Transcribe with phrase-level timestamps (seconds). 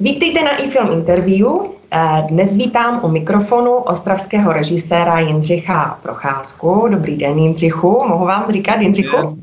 [0.00, 1.46] Vítejte na iFilm Interview.
[1.90, 6.88] Eh, dnes vítám u mikrofonu ostravského režiséra Jindřicha Procházku.
[6.90, 8.04] Dobrý den, Jindřichu.
[8.08, 9.38] Mohu vám říkat, Jindřichu?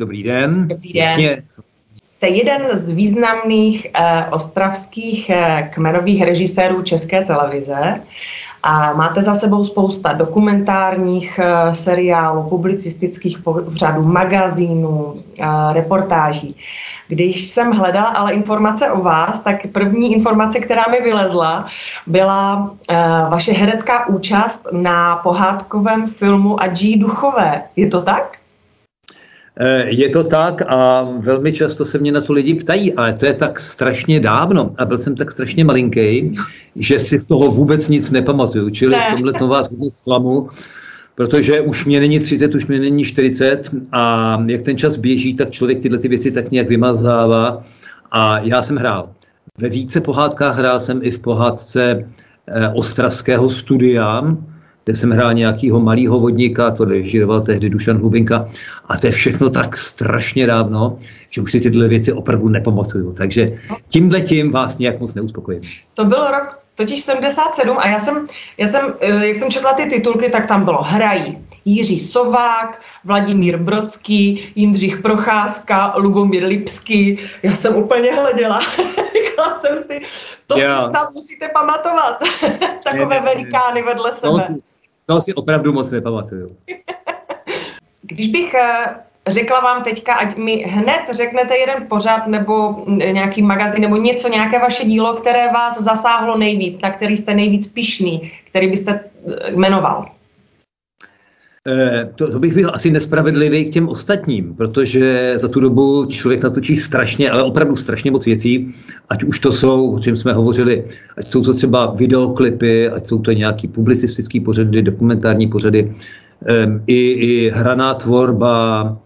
[0.00, 0.68] Dobrý den.
[0.68, 1.02] Dobrý den.
[1.02, 1.42] Jasně.
[2.16, 8.00] Jste jeden z významných eh, ostravských eh, kmenových režisérů České televize.
[8.62, 16.56] A máte za sebou spousta dokumentárních uh, seriálů, publicistických pořadů, magazínů, uh, reportáží.
[17.08, 21.66] Když jsem hledala ale informace o vás, tak první informace, která mi vylezla,
[22.06, 22.96] byla uh,
[23.30, 27.62] vaše herecká účast na pohádkovém filmu Adží Duchové.
[27.76, 28.39] Je to tak?
[29.62, 33.26] Eh, je to tak a velmi často se mě na to lidi ptají, ale to
[33.26, 36.32] je tak strašně dávno a byl jsem tak strašně malinký,
[36.76, 38.70] že si z toho vůbec nic nepamatuju.
[38.70, 39.10] Čili ne.
[39.10, 40.48] v tomhle to vás vůbec zklamu,
[41.14, 45.50] protože už mě není 30, už mě není 40 a jak ten čas běží, tak
[45.50, 47.62] člověk tyhle ty věci tak nějak vymazává
[48.10, 49.10] a já jsem hrál.
[49.58, 52.08] Ve více pohádkách hrál jsem i v pohádce
[52.48, 54.36] eh, Ostravského studia,
[54.84, 58.48] kde jsem hrál nějakého malého vodníka, to režíroval tehdy Dušan Hlubinka.
[58.88, 60.98] A to je všechno tak strašně dávno,
[61.30, 63.12] že už si tyhle věci opravdu nepamatuju.
[63.12, 65.62] Takže tímhle tím vás nějak moc neuspokojím.
[65.94, 68.26] To byl rok totiž 77 a já jsem,
[68.58, 73.56] já jsem, eh, jak jsem četla ty titulky, tak tam bylo Hrají Jiří Sovák, Vladimír
[73.56, 77.18] Brodský, Jindřich Procházka, Lubomír Lipský.
[77.42, 78.60] Já jsem úplně hleděla.
[79.40, 80.00] Říkala jsem si,
[80.46, 80.84] to yeah.
[80.84, 82.18] si snad musíte pamatovat.
[82.84, 84.46] Takové velikány vedle sebe.
[84.50, 84.58] No,
[85.10, 86.56] toho si opravdu moc nepamatuju.
[88.02, 88.94] Když bych eh,
[89.26, 94.58] řekla vám teďka, ať mi hned řeknete jeden pořad nebo nějaký magazín nebo něco, nějaké
[94.58, 100.06] vaše dílo, které vás zasáhlo nejvíc, na který jste nejvíc pišný, který byste eh, jmenoval.
[101.68, 106.42] Eh, to, to bych byl asi nespravedlivý k těm ostatním, protože za tu dobu člověk
[106.42, 108.68] natočí strašně, ale opravdu strašně moc věcí,
[109.08, 110.84] ať už to jsou, o čem jsme hovořili,
[111.16, 115.92] ať jsou to třeba videoklipy, ať jsou to nějaký publicistický pořady, dokumentární pořady,
[116.86, 118.96] i, i hraná tvorba,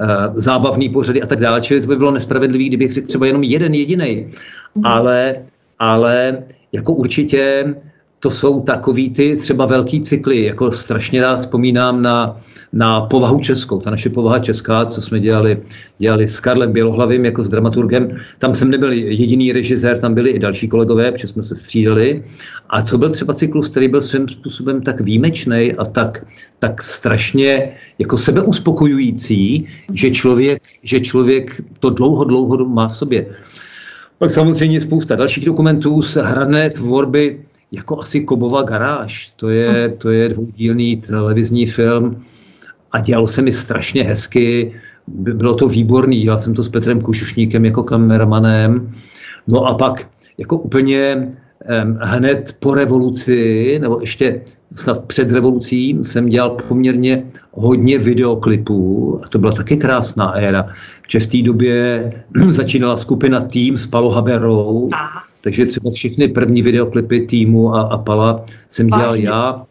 [0.00, 1.60] eh, zábavný pořady a tak dále.
[1.60, 4.26] Čili to by bylo nespravedlivý, kdybych řekl třeba jenom jeden jediný.
[4.84, 5.36] Ale,
[5.78, 6.42] ale
[6.72, 7.74] jako určitě
[8.24, 12.36] to jsou takový ty třeba velký cykly, jako strašně rád vzpomínám na,
[12.72, 15.58] na povahu českou, ta naše povaha česká, co jsme dělali,
[15.98, 18.16] dělali s Karlem Bělohlavým jako s dramaturgem.
[18.38, 22.24] Tam jsem nebyl jediný režisér, tam byli i další kolegové, protože jsme se střídali.
[22.70, 26.24] A to byl třeba cyklus, který byl svým způsobem tak výjimečný a tak,
[26.58, 33.26] tak strašně jako sebeuspokojující, že člověk, že člověk to dlouho, dlouho má v sobě.
[34.18, 39.32] Pak samozřejmě spousta dalších dokumentů z hrané tvorby, jako asi Kobova garáž.
[39.36, 42.22] To je, to je dvoudílný televizní film
[42.92, 44.72] a dělalo se mi strašně hezky.
[45.06, 48.90] Bylo to výborný, dělal jsem to s Petrem Kušušníkem jako kameramanem.
[49.48, 50.06] No a pak
[50.38, 51.28] jako úplně
[52.00, 54.40] hned po revoluci, nebo ještě
[54.74, 60.68] snad před revolucí, jsem dělal poměrně hodně videoklipů a to byla taky krásná éra.
[61.08, 62.12] Že v té době
[62.50, 64.88] začínala skupina Tým s Palo Haberou.
[64.92, 69.66] Aha takže třeba všechny první videoklipy týmu a, a Pala jsem dělal já.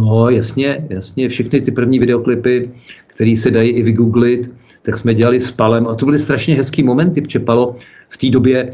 [0.00, 2.70] No jasně, jasně, všechny ty první videoklipy,
[3.06, 4.50] které se dají i vygooglit,
[4.82, 7.74] tak jsme dělali s Palem a to byly strašně hezký momenty, protože Palo
[8.08, 8.70] v té době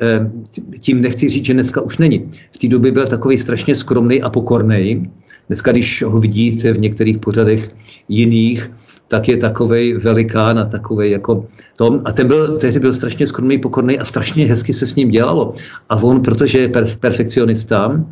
[0.00, 0.30] eh,
[0.78, 2.30] tím nechci říct, že dneska už není.
[2.52, 5.10] V té době byl takový strašně skromný a pokorný.
[5.46, 7.74] Dneska, když ho vidíte v některých pořadech
[8.08, 8.70] jiných,
[9.10, 11.46] tak je takový velikán a takový jako
[11.78, 12.02] tom.
[12.04, 15.54] A ten byl, tehdy byl strašně skromný, pokorný a strašně hezky se s ním dělalo.
[15.88, 18.04] A on, protože je per, perfekcionista,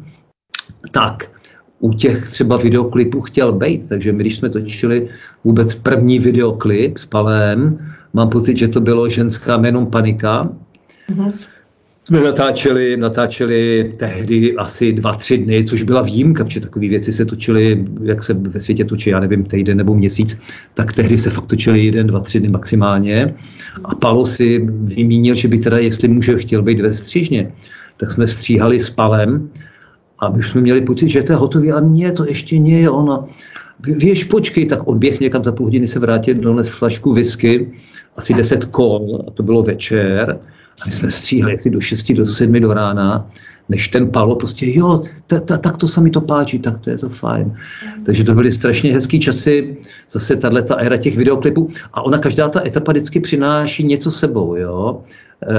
[0.91, 1.31] tak
[1.79, 3.89] u těch třeba videoklipů chtěl být.
[3.89, 5.09] Takže my, když jsme točili
[5.45, 7.79] vůbec první videoklip s Palem,
[8.13, 10.51] mám pocit, že to bylo ženská jménem Panika.
[11.11, 11.33] Mm-hmm
[12.09, 17.25] jsme natáčeli, natáčeli tehdy asi dva, tři dny, což byla výjimka, protože takové věci se
[17.25, 20.41] točily, jak se ve světě točí, já nevím, týden nebo měsíc,
[20.75, 23.35] tak tehdy se fakt točili jeden, dva, tři dny maximálně.
[23.85, 27.53] A Palo si vymínil, že by teda, jestli může, chtěl být ve střížně,
[27.97, 29.51] tak jsme stříhali s Palem
[30.19, 32.91] a už jsme měli pocit, že to je hotový a ne, to ještě nie je
[32.91, 33.29] ono.
[33.85, 37.73] Víš, počkej, tak odběh někam za půl hodiny se vrátil, dones flašku whisky,
[38.17, 40.39] asi 10 kol, a to bylo večer.
[40.81, 43.29] A my jsme stříhali asi do 6, do 7 do rána,
[43.69, 46.91] než ten palo prostě, jo, ta, ta, tak to se mi to páčí, tak to
[46.91, 47.45] je to fajn.
[47.47, 48.05] Mm.
[48.05, 49.77] Takže to byly strašně hezký časy,
[50.11, 51.69] zase tahle ta éra těch videoklipů.
[51.93, 55.03] A ona, každá ta etapa vždycky přináší něco sebou, jo.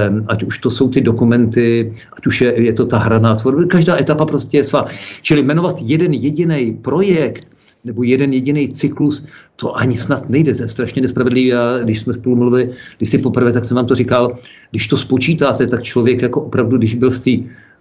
[0.08, 3.64] Um, ať už to jsou ty dokumenty, ať už je, je to ta hraná tvorba,
[3.66, 4.86] každá etapa prostě je svá.
[5.22, 7.49] Čili jmenovat jeden jediný projekt,
[7.84, 9.24] nebo jeden jediný cyklus,
[9.56, 11.46] to ani snad nejde, to je strašně nespravedlivý.
[11.46, 14.36] Já, když jsme spolu mluvili, když si poprvé, tak jsem vám to říkal,
[14.70, 17.30] když to spočítáte, tak člověk jako opravdu, když byl v té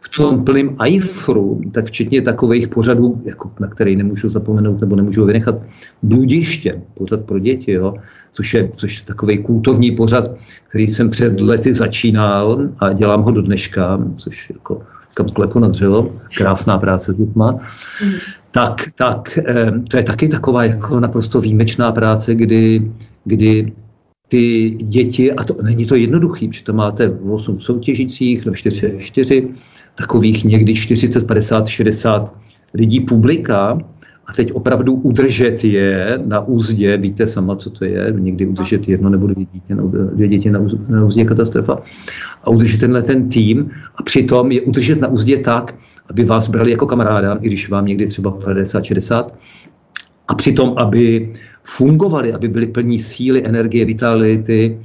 [0.02, 5.26] v tom plném iFru, tak včetně takových pořadů, jako, na který nemůžu zapomenout nebo nemůžu
[5.26, 5.56] vynechat,
[6.04, 7.94] Bludiště, pořad pro děti, jo,
[8.34, 10.32] což, je, což je takový kultovní pořad,
[10.70, 14.82] který jsem před lety začínal a dělám ho do dneška, což jako
[15.14, 17.60] kam klepu na dřevo, krásná práce mm.
[18.52, 19.40] Tak, tak
[19.90, 22.92] to je taky taková jako naprosto výjimečná práce, kdy,
[23.24, 23.74] kdy
[24.28, 29.48] ty děti, a to není to jednoduchý, že to máte 8 soutěžících, nebo 4, 4
[29.96, 32.34] takových někdy 40, 50, 60
[32.74, 33.78] lidí publika
[34.30, 39.10] a teď opravdu udržet je na úzdě, víte sama, co to je, někdy udržet jedno
[39.10, 39.76] nebo dvě, dítě,
[40.14, 41.82] dvě děti na, úzdě, na úzdě katastrofa.
[42.44, 45.76] A udržet tenhle ten tým a přitom je udržet na úzdě tak,
[46.10, 49.36] aby vás brali jako kamaráda, i když vám někdy třeba 50, 60
[50.28, 51.34] a přitom, aby
[51.64, 54.80] fungovali, aby byli plní síly, energie, vitality,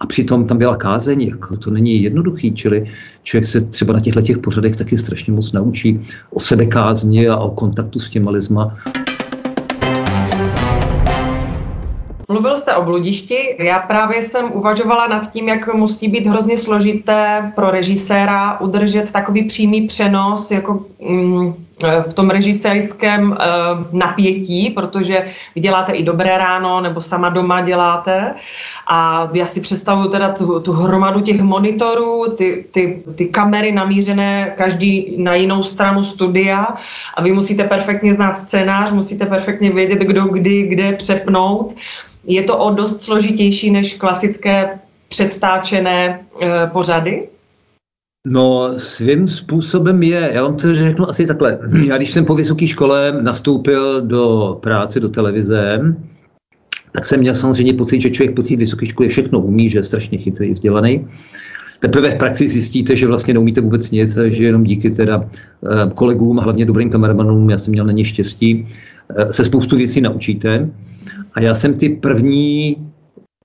[0.00, 2.90] a přitom tam byla kázeň, jako to není jednoduchý, čili
[3.22, 6.00] člověk se třeba na těchto těch pořadech taky strašně moc naučí
[6.30, 8.76] o sebe kázni a o kontaktu s těma lidma.
[12.28, 13.56] Mluvil jste o bludišti.
[13.58, 19.44] Já právě jsem uvažovala nad tím, jak musí být hrozně složité pro režiséra udržet takový
[19.44, 21.54] přímý přenos jako mm,
[22.08, 23.36] v tom režisérském uh,
[23.92, 28.34] napětí, protože vy děláte i dobré ráno, nebo sama doma děláte.
[28.86, 34.54] A já si představuju teda tu, tu hromadu těch monitorů, ty, ty, ty kamery namířené
[34.56, 36.66] každý na jinou stranu studia
[37.14, 41.74] a vy musíte perfektně znát scénář, musíte perfektně vědět, kdo kdy, kde přepnout.
[42.24, 44.78] Je to o dost složitější než klasické
[45.08, 46.40] předtáčené uh,
[46.72, 47.28] pořady?
[48.26, 50.30] No, svým způsobem je.
[50.34, 51.58] Já vám to řeknu asi takhle.
[51.86, 55.80] Já když jsem po vysoké škole nastoupil do práce, do televize,
[56.92, 59.84] tak jsem měl samozřejmě pocit, že člověk po té vysoké škole všechno umí, že je
[59.84, 61.06] strašně chytrý, vzdělaný.
[61.80, 66.36] Teprve v praxi zjistíte, že vlastně neumíte vůbec nic, že jenom díky teda eh, kolegům,
[66.36, 68.68] hlavně dobrým kameramanům, já jsem měl na ně štěstí,
[69.16, 70.70] eh, se spoustu věcí naučíte.
[71.34, 72.76] A já jsem ty první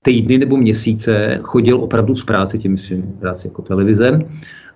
[0.02, 4.20] týdny nebo měsíce chodil opravdu z práce, tím myslím práci jako televize,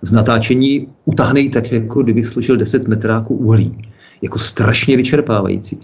[0.01, 3.77] z natáčení utahnej tak, jako kdybych složil 10 metráků uhlí.
[4.21, 5.79] Jako strašně vyčerpávající.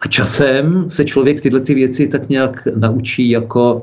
[0.00, 3.74] A časem se člověk tyhle ty věci tak nějak naučí jako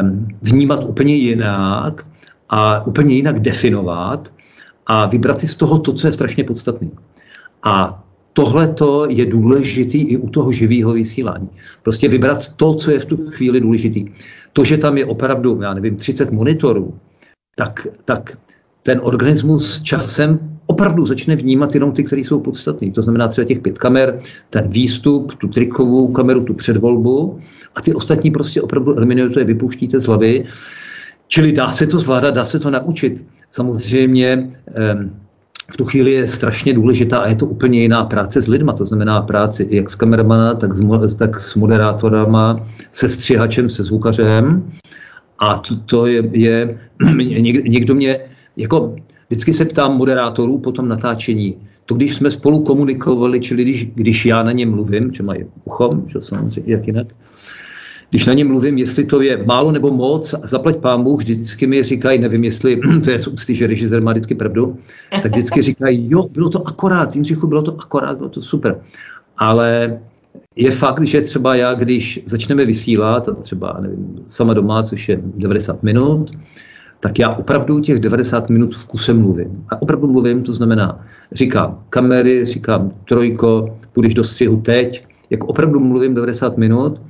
[0.00, 2.06] um, vnímat úplně jinak
[2.48, 4.32] a úplně jinak definovat
[4.86, 6.88] a vybrat si z toho to, co je strašně podstatné.
[7.62, 8.02] A
[8.32, 8.74] tohle
[9.08, 11.48] je důležitý i u toho živého vysílání.
[11.82, 14.06] Prostě vybrat to, co je v tu chvíli důležitý.
[14.52, 16.98] To, že tam je opravdu, já nevím, 30 monitorů,
[17.56, 18.38] tak, tak
[18.82, 22.90] ten organismus časem opravdu začne vnímat jenom ty, které jsou podstatné.
[22.90, 24.18] To znamená třeba těch pět kamer,
[24.50, 27.40] ten výstup, tu trikovou kameru, tu předvolbu
[27.74, 30.44] a ty ostatní prostě opravdu eliminujete, vypouštíte z hlavy.
[31.28, 33.24] Čili dá se to zvládat, dá se to naučit.
[33.50, 34.50] Samozřejmě
[35.72, 38.86] v tu chvíli je strašně důležitá a je to úplně jiná práce s lidma, to
[38.86, 44.70] znamená práci jak s kameramana, tak s, tak s moderátorama, se střihačem, se zvukařem.
[45.38, 46.78] A to, to je, je
[47.68, 48.20] někdo mě
[48.60, 48.96] jako
[49.28, 54.26] vždycky se ptám moderátorů po tom natáčení, to když jsme spolu komunikovali, čili když, když
[54.26, 57.06] já na ně mluvím, že mají uchom, že samozřejmě jak jinak,
[58.10, 61.82] když na ně mluvím, jestli to je málo nebo moc, zaplať pán Bůh, vždycky mi
[61.82, 64.78] říkají, nevím, jestli to je z úcty, že režisér má vždycky pravdu,
[65.22, 68.80] tak vždycky říkají, jo, bylo to akorát, Jindřichu, bylo to akorát, bylo to super.
[69.38, 70.00] Ale
[70.56, 75.82] je fakt, že třeba já, když začneme vysílat, třeba nevím, sama doma, což je 90
[75.82, 76.30] minut,
[77.00, 79.64] tak já opravdu těch 90 minut v kuse mluvím.
[79.70, 85.80] A opravdu mluvím, to znamená, říkám kamery, říkám trojko, půjdeš do střihu teď, jako opravdu
[85.80, 87.00] mluvím 90 minut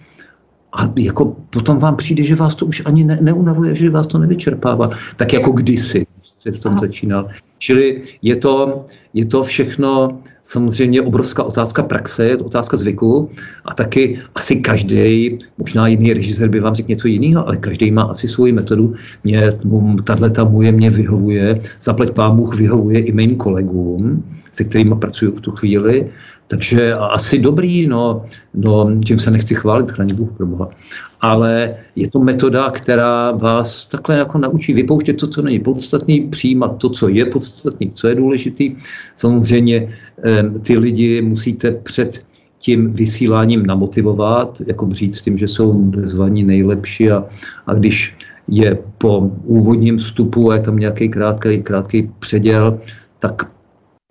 [0.73, 4.19] a jako potom vám přijde, že vás to už ani ne, neunavuje, že vás to
[4.19, 4.91] nevyčerpává.
[5.17, 7.29] Tak jako kdysi jste v tom začínal.
[7.59, 10.19] Čili je to, je to všechno
[10.51, 13.31] samozřejmě obrovská otázka praxe, otázka zvyku
[13.65, 18.03] a taky asi každý, možná jiný režisér by vám řekl něco jiného, ale každý má
[18.03, 18.95] asi svoji metodu.
[19.25, 19.59] Mě,
[20.05, 25.33] tahle ta moje mě vyhovuje, zapleť pán Bůh vyhovuje i mým kolegům, se kterými pracuju
[25.33, 26.11] v tu chvíli
[26.51, 28.23] takže asi dobrý, no,
[28.55, 30.69] no tím se nechci chválit, chraň Bůh pro Boha.
[31.21, 36.77] Ale je to metoda, která vás takhle jako naučí vypouštět to, co není podstatný, přijímat
[36.79, 38.75] to, co je podstatný, co je důležitý.
[39.15, 39.95] Samozřejmě
[40.67, 42.25] ty lidi musíte před
[42.59, 47.25] tím vysíláním namotivovat, jako říct tím, že jsou bezvaní nejlepší a,
[47.67, 48.17] a když
[48.49, 52.79] je po úvodním vstupu a je tam nějaký krátký, krátký předěl,
[53.19, 53.60] tak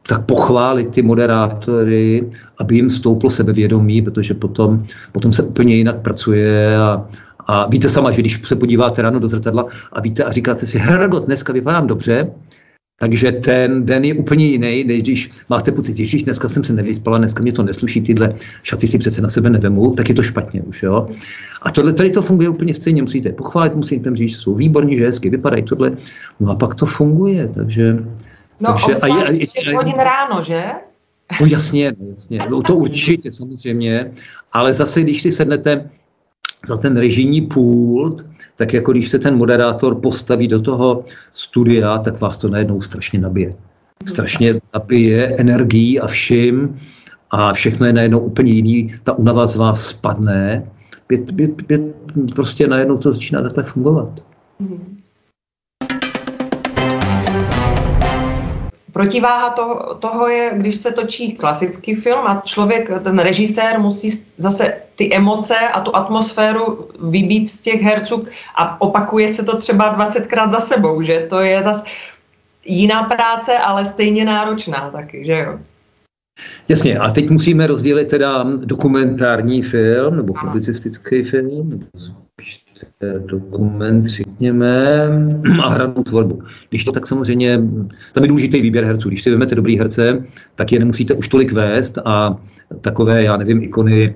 [0.10, 6.78] tak pochválit ty moderátory, aby jim stouplo sebevědomí, protože potom, potom se úplně jinak pracuje
[6.78, 7.06] a,
[7.48, 10.78] a víte sama, že když se podíváte ráno do zrcadla a víte a říkáte si,
[10.78, 12.32] Hergot, dneska vypadám dobře,
[13.00, 17.18] takže ten den je úplně jiný, než když máte pocit, že dneska jsem se nevyspala,
[17.18, 20.62] dneska mě to nesluší, tyhle šaty si přece na sebe nevemu, tak je to špatně
[20.62, 21.08] už, jo.
[21.62, 25.06] A tohle, tady to funguje úplně stejně, musíte pochválit, musíte říct, že jsou výborní, že
[25.06, 25.92] hezky vypadají tohle,
[26.40, 27.98] no a pak to funguje, takže...
[28.60, 30.66] No, takže, a je, a, 6 hodin ráno, že?
[31.42, 34.12] No jasně, jasně, no, to určitě samozřejmě,
[34.52, 35.90] ale zase, když si sednete
[36.66, 38.26] za ten režijní pult,
[38.56, 43.20] tak jako když se ten moderátor postaví do toho studia, tak vás to najednou strašně
[43.20, 43.56] nabije.
[44.06, 46.80] Strašně nabije energií a vším
[47.32, 50.70] a všechno je najednou úplně jiný, ta únava z vás spadne,
[51.12, 51.80] je, je, je,
[52.36, 54.10] prostě najednou to začíná takhle fungovat.
[54.60, 54.99] Mm.
[59.00, 64.74] Protiváha toho, toho je, když se točí klasický film a člověk, ten režisér musí zase
[64.96, 68.26] ty emoce a tu atmosféru vybít z těch herců
[68.56, 71.84] a opakuje se to třeba 20krát za sebou, že to je zase
[72.66, 75.60] jiná práce, ale stejně náročná taky, že jo?
[76.70, 81.86] Jasně, a teď musíme rozdělit teda dokumentární film nebo publicistický film, nebo
[83.26, 85.08] dokument, řekněme,
[85.64, 86.44] a hranou tvorbu.
[86.70, 87.62] Když to tak samozřejmě,
[88.14, 89.10] tam je důležitý výběr herců.
[89.10, 90.24] Když si vezmete dobrý herce,
[90.56, 92.38] tak je nemusíte už tolik vést a
[92.82, 94.16] takové, já nevím, ikony,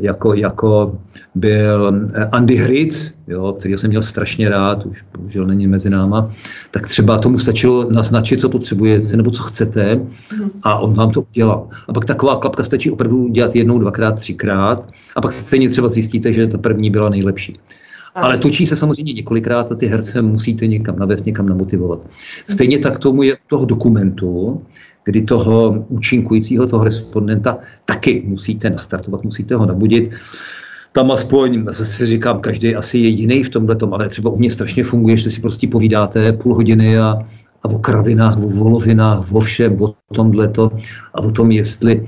[0.00, 0.98] jako, jako
[1.34, 1.92] byl
[2.32, 6.30] Andy Hritz, jo, který jsem měl strašně rád, už bohužel není mezi náma,
[6.70, 10.50] tak třeba tomu stačilo naznačit, co potřebujete nebo co chcete mhm.
[10.62, 11.68] a on vám to udělal.
[11.88, 16.32] A pak taková klapka stačí opravdu dělat jednou, dvakrát, třikrát a pak stejně třeba zjistíte,
[16.32, 17.58] že ta první byla nejlepší.
[18.22, 22.06] Ale točí se samozřejmě několikrát a ty herce musíte někam navést, někam namotivovat.
[22.48, 24.62] Stejně tak tomu je toho dokumentu,
[25.04, 30.10] kdy toho účinkujícího, toho respondenta taky musíte nastartovat, musíte ho nabudit.
[30.92, 34.84] Tam aspoň, zase říkám, každý asi je jiný v tomhle, ale třeba u mě strašně
[34.84, 37.26] funguje, že si prostě povídáte půl hodiny a,
[37.62, 40.52] a o kravinách, o volovinách, o všem, o tomhle
[41.14, 42.06] a o tom, jestli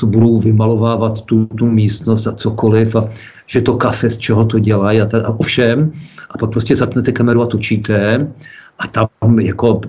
[0.00, 3.08] to budou vymalovávat tu, tu místnost a cokoliv a
[3.46, 5.92] že to kafe, z čeho to dělají a, tak, a ovšem.
[6.30, 8.28] A pak prostě zapnete kameru a točíte
[8.78, 9.80] a tam jako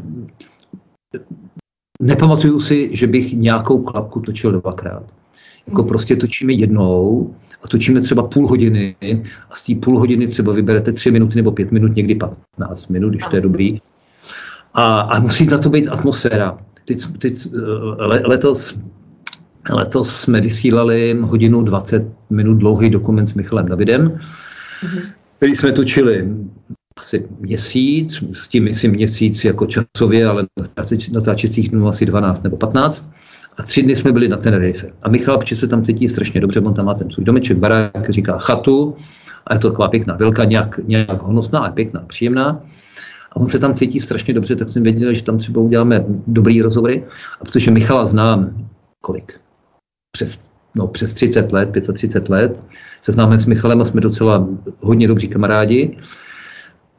[2.02, 5.04] nepamatuju si, že bych nějakou klapku točil dvakrát.
[5.68, 5.88] Jako hmm.
[5.88, 7.34] prostě točíme jednou
[7.64, 8.96] a točíme třeba půl hodiny
[9.50, 13.10] a z té půl hodiny třeba vyberete tři minuty nebo pět minut, někdy 15 minut,
[13.10, 13.80] když to je dobrý.
[14.74, 16.58] A, a musí na to být atmosféra.
[16.86, 17.48] Teď, teď,
[18.24, 18.76] letos
[19.72, 25.02] Letos jsme vysílali hodinu 20 minut dlouhý dokument s Michalem Davidem, mm-hmm.
[25.38, 26.28] který jsme točili
[26.98, 30.48] asi měsíc, s tím myslím měsíc jako časově, ale
[31.12, 33.12] natáčecích dnů asi 12 nebo 15.
[33.58, 34.92] A tři dny jsme byli na Tenerife.
[35.02, 38.10] A Michal Pči se tam cítí strašně dobře, on tam má ten svůj domeček, barák,
[38.10, 38.96] říká chatu,
[39.48, 42.62] a je to taková pěkná vilka, nějak, nějak honosná, ale pěkná, příjemná.
[43.34, 46.62] A on se tam cítí strašně dobře, tak jsem věděl, že tam třeba uděláme dobrý
[46.62, 47.04] rozhovory.
[47.42, 48.68] A protože Michala znám
[49.02, 49.44] kolik?
[50.16, 50.42] přes,
[50.76, 52.64] no, přes 30 let, 35 let,
[53.02, 54.48] se známe s Michalem a jsme docela
[54.80, 55.98] hodně dobří kamarádi,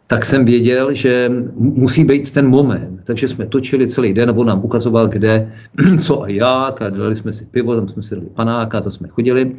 [0.07, 3.01] tak jsem věděl, že musí být ten moment.
[3.05, 5.53] Takže jsme točili celý den, nebo nám ukazoval, kde,
[6.03, 9.09] co a jak, a dali jsme si pivo, tam jsme si dali panáka, tam jsme
[9.09, 9.57] chodili.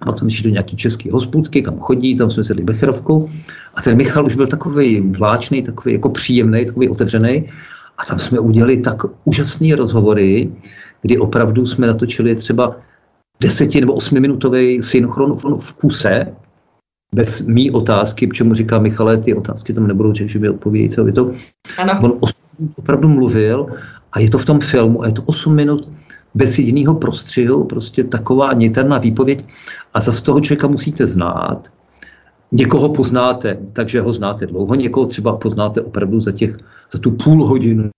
[0.00, 3.30] A pak jsme šli do nějaký české hospůdky, kam chodí, tam jsme sedli becherovku.
[3.74, 7.50] A ten Michal už byl takový vláčný, takový jako příjemný, takový otevřený.
[7.98, 10.52] A tam jsme udělali tak úžasné rozhovory,
[11.02, 12.76] kdy opravdu jsme natočili třeba
[13.40, 16.26] deseti nebo osmiminutový synchron v kuse,
[17.14, 21.12] bez mý otázky, čemu říká Michale, ty otázky tam nebudou, že by odpovědět, co je
[21.12, 21.30] to.
[21.78, 22.00] Ano.
[22.00, 22.12] On
[22.76, 23.66] opravdu mluvil
[24.12, 25.88] a je to v tom filmu a je to 8 minut
[26.36, 29.44] bez jediného prostřihu, prostě taková niterná výpověď
[29.94, 31.72] a za toho člověka musíte znát.
[32.52, 36.58] Někoho poznáte, takže ho znáte dlouho, někoho třeba poznáte opravdu za, těch,
[36.92, 37.90] za tu půl hodinu,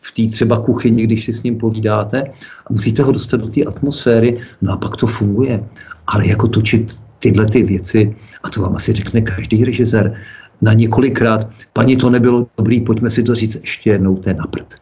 [0.00, 2.22] v té třeba kuchyni, když si s ním povídáte
[2.66, 5.64] a musíte ho dostat do té atmosféry, no a pak to funguje.
[6.06, 10.14] Ale jako točit tyhle ty věci, a to vám asi řekne každý režisér,
[10.62, 14.46] na několikrát, paní, to nebylo dobrý, pojďme si to říct ještě jednou, to je na
[14.46, 14.74] prd.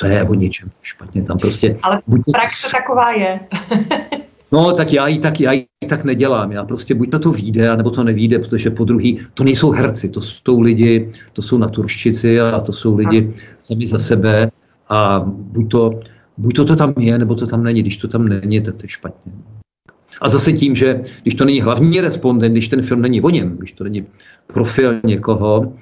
[0.00, 1.76] To je o něčem špatně, tam prostě...
[1.82, 2.00] Ale
[2.32, 3.40] praxe taková je.
[4.52, 6.52] No, tak já ji tak, já ji tak nedělám.
[6.52, 10.08] Já prostě buď to to vyjde, anebo to nevíde, protože po druhý, to nejsou herci,
[10.08, 14.50] to jsou lidi, to jsou naturščici a to jsou lidi sami za sebe
[14.88, 16.00] a buď to,
[16.38, 17.82] buď to, to tam je, nebo to tam není.
[17.82, 19.32] Když to tam není, tak to je špatně.
[20.20, 23.56] A zase tím, že když to není hlavní respondent, když ten film není o něm,
[23.56, 24.06] když to není
[24.46, 25.72] profil někoho,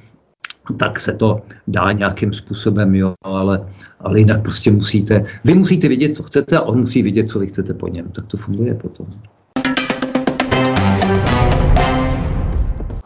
[0.76, 3.68] tak se to dá nějakým způsobem, jo, ale,
[4.00, 7.46] ale jinak prostě musíte, vy musíte vědět, co chcete a on musí vědět, co vy
[7.46, 8.08] chcete po něm.
[8.08, 9.06] Tak to funguje potom.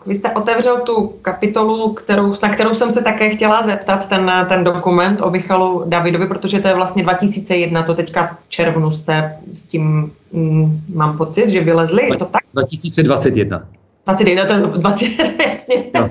[0.07, 4.65] Vy jste otevřel tu kapitolu, kterou, na kterou jsem se také chtěla zeptat, ten, ten
[4.65, 9.67] dokument o Michalu Davidovi, protože to je vlastně 2001, to teďka v červnu jste s
[9.67, 12.43] tím, mm, mám pocit, že vylezli, je to tak?
[12.53, 13.63] 2021.
[14.07, 15.07] 21, to je 20,
[15.49, 15.85] jasně.
[15.95, 16.11] No.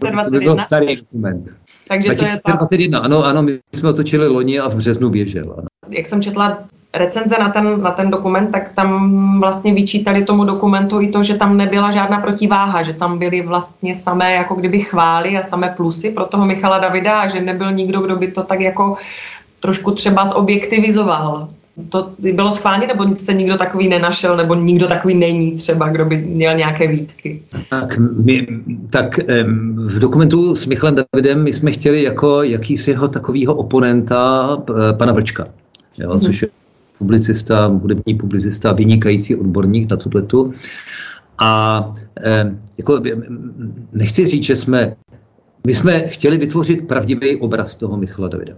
[0.00, 0.24] 2021.
[0.24, 1.50] To by byl starý dokument.
[1.88, 3.14] Takže 2021, to je ta...
[3.14, 5.54] ano, ano, my jsme otočili loni a v březnu běžel.
[5.58, 5.66] Ano.
[5.88, 6.58] Jak jsem četla
[6.94, 11.34] recenze na ten, na ten dokument, tak tam vlastně vyčítali tomu dokumentu i to, že
[11.34, 16.10] tam nebyla žádná protiváha, že tam byly vlastně samé jako kdyby chvály a samé plusy
[16.10, 18.96] pro toho Michala Davida a že nebyl nikdo, kdo by to tak jako
[19.60, 21.48] trošku třeba zobjektivizoval.
[21.88, 26.16] To bylo schválně, nebo se nikdo takový nenašel, nebo nikdo takový není třeba, kdo by
[26.16, 27.42] měl nějaké výtky?
[27.70, 28.46] Tak, my,
[28.90, 29.18] tak
[29.74, 34.56] v dokumentu s Michalem Davidem my jsme chtěli jako jakýsi jeho takového oponenta
[34.98, 35.48] pana Vlčka,
[35.98, 36.20] jo, mm-hmm.
[36.20, 36.48] což je
[36.98, 40.50] publicista, hudební publicista, vynikající odborník na tuto.
[41.38, 43.02] A eh, jako,
[43.92, 44.96] nechci říct, že jsme,
[45.66, 48.54] my jsme chtěli vytvořit pravdivý obraz toho Michala Davida.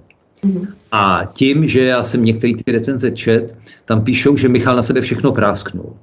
[0.93, 5.01] A tím, že já jsem některý ty recenze čet, tam píšou, že Michal na sebe
[5.01, 5.97] všechno prásknul.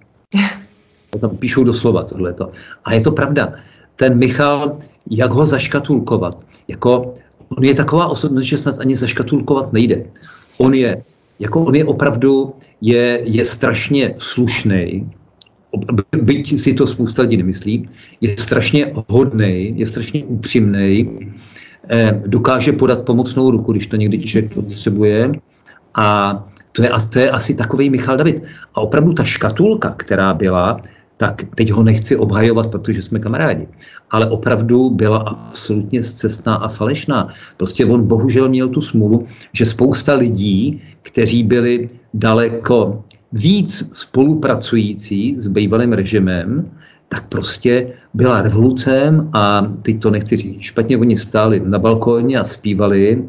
[1.19, 2.51] tam píšou doslova tohleto.
[2.85, 3.53] A je to pravda.
[3.95, 4.79] Ten Michal,
[5.11, 6.43] jak ho zaškatulkovat?
[6.67, 7.13] Jako,
[7.49, 10.05] on je taková osobnost, že snad ani zaškatulkovat nejde.
[10.57, 11.03] On je
[11.39, 15.09] jako on je opravdu, je, je strašně slušný,
[16.21, 17.89] byť si to spousta lidí nemyslí,
[18.21, 21.09] je strašně hodný, je strašně upřímný,
[22.25, 25.31] dokáže podat pomocnou ruku, když to někdy člověk potřebuje.
[25.95, 26.37] A
[26.71, 28.43] to je, to je asi takový Michal David.
[28.75, 30.81] A opravdu ta škatulka, která byla,
[31.17, 33.67] tak teď ho nechci obhajovat, protože jsme kamarádi,
[34.11, 37.27] ale opravdu byla absolutně zcestná a falešná.
[37.57, 45.47] Prostě on bohužel měl tu smůlu, že spousta lidí, kteří byli daleko víc spolupracující s
[45.47, 46.71] bývalým režimem,
[47.09, 52.43] tak prostě byla revolucem a teď to nechci říct špatně, oni stáli na balkóně a
[52.43, 53.23] zpívali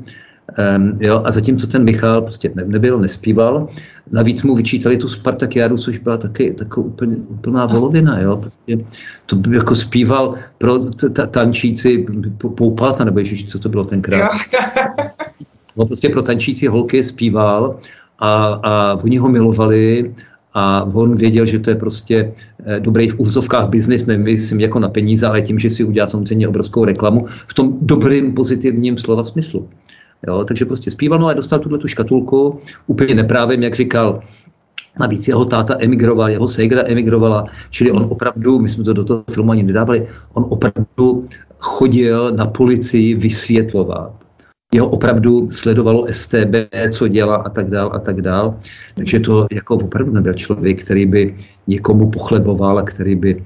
[0.58, 3.68] Um, jo, a zatímco ten Michal prostě ne, nebyl, nespíval,
[4.12, 8.84] navíc mu vyčítali tu Spartakiádu, což byla taky taková úplně, úplná volovina, jo, prostě
[9.26, 10.78] to by jako zpíval pro
[11.30, 12.06] tančíci
[12.54, 14.30] Poupata, nebo ježiš, co to bylo tenkrát.
[15.76, 17.78] No, prostě pro tančící holky zpíval
[18.18, 20.14] a, a oni ho milovali
[20.54, 22.32] a on věděl, že to je prostě
[22.66, 26.48] eh, dobrý v úzovkách biznis, nemyslím jako na peníze, ale tím, že si udělá samozřejmě
[26.48, 29.68] obrovskou reklamu v tom dobrým, pozitivním slova smyslu.
[30.26, 34.20] Jo, takže prostě zpíval, no a dostal tuhle tu škatulku úplně neprávem, jak říkal,
[34.98, 39.24] Navíc jeho táta emigroval, jeho ségra emigrovala, čili on opravdu, my jsme to do toho
[39.30, 44.12] filmu ani nedávali, on opravdu chodil na policii vysvětlovat.
[44.74, 46.54] Jeho opravdu sledovalo STB,
[46.90, 48.59] co dělá a tak dál a tak dál.
[48.94, 53.44] Takže to jako opravdu nebyl člověk, který by někomu pochleboval a který by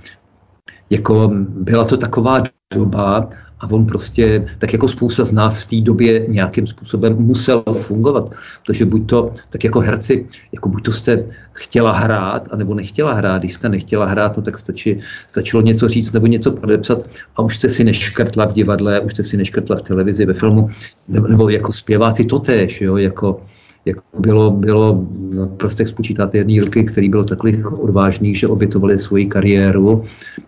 [0.91, 2.43] jako byla to taková
[2.75, 3.29] doba,
[3.65, 8.31] a on prostě, tak jako spousta z nás v té době nějakým způsobem musel fungovat.
[8.67, 13.39] Protože buď to, tak jako herci, jako buď to jste chtěla hrát, anebo nechtěla hrát.
[13.39, 17.57] Když jste nechtěla hrát, no tak stačí, stačilo něco říct nebo něco podepsat a už
[17.57, 20.71] jste si neškrtla v divadle, už jste si neškrtla v televizi, ve filmu,
[21.09, 23.41] nebo, nebo jako zpěváci to tež, jo, jako
[23.85, 29.27] jako bylo, bylo no, prostě spočítat jedné ruky, který byl takový odvážný, že obětovali svoji
[29.27, 30.03] kariéru.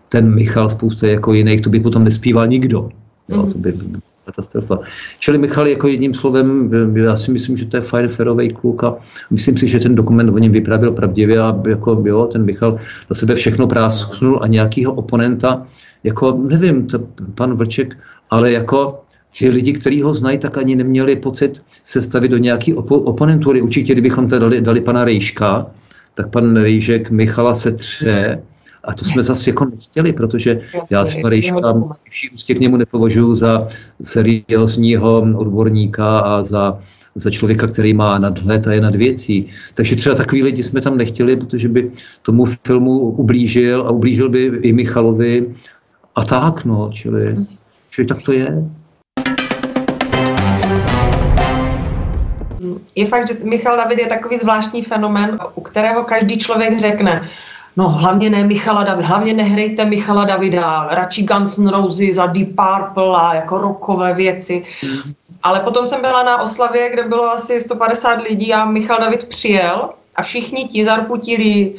[0.09, 2.89] Ten Michal spousta jako jiných, to by potom nespíval nikdo.
[3.29, 4.79] Jo, to by byla katastrofa.
[5.19, 8.95] Čili Michal jako jedním slovem, já si myslím, že to je fajn, ferový kluk a
[9.31, 13.15] myslím si, že ten dokument o něm vyprávěl pravdivě a jako jo, ten Michal na
[13.15, 15.65] sebe všechno prásknul a nějakýho oponenta,
[16.03, 16.99] jako nevím, to
[17.35, 17.97] pan Vlček,
[18.29, 22.71] ale jako ti lidi, kteří ho znají, tak ani neměli pocit se stavit do nějaké
[22.73, 23.61] opo- oponentury.
[23.61, 25.67] Určitě, kdybychom tady dali, dali pana Rejška,
[26.15, 28.41] tak pan Rejžek Michala se tře,
[28.83, 31.73] a to jsme zase jako nechtěli, protože Jasně, já třeba Rejška
[32.09, 33.67] vší ústě k němu nepovažuji za
[34.01, 36.79] seriózního odborníka a za,
[37.15, 39.47] za člověka, který má nadhled a je nad věcí.
[39.73, 44.43] Takže třeba takový lidi jsme tam nechtěli, protože by tomu filmu ublížil a ublížil by
[44.45, 45.53] i Michalovi
[46.15, 47.35] a tak, no, čili,
[47.91, 48.63] čili tak to je.
[52.95, 57.29] Je fakt, že Michal David je takový zvláštní fenomen, u kterého každý člověk řekne,
[57.77, 62.47] no hlavně ne Michala Davida, hlavně nehrejte Michala Davida, radši Guns N' Roses a Deep
[62.47, 64.63] Purple a jako rockové věci.
[64.83, 65.13] Mm.
[65.43, 69.89] Ale potom jsem byla na oslavě, kde bylo asi 150 lidí a Michal David přijel
[70.15, 71.73] a všichni ti zarputili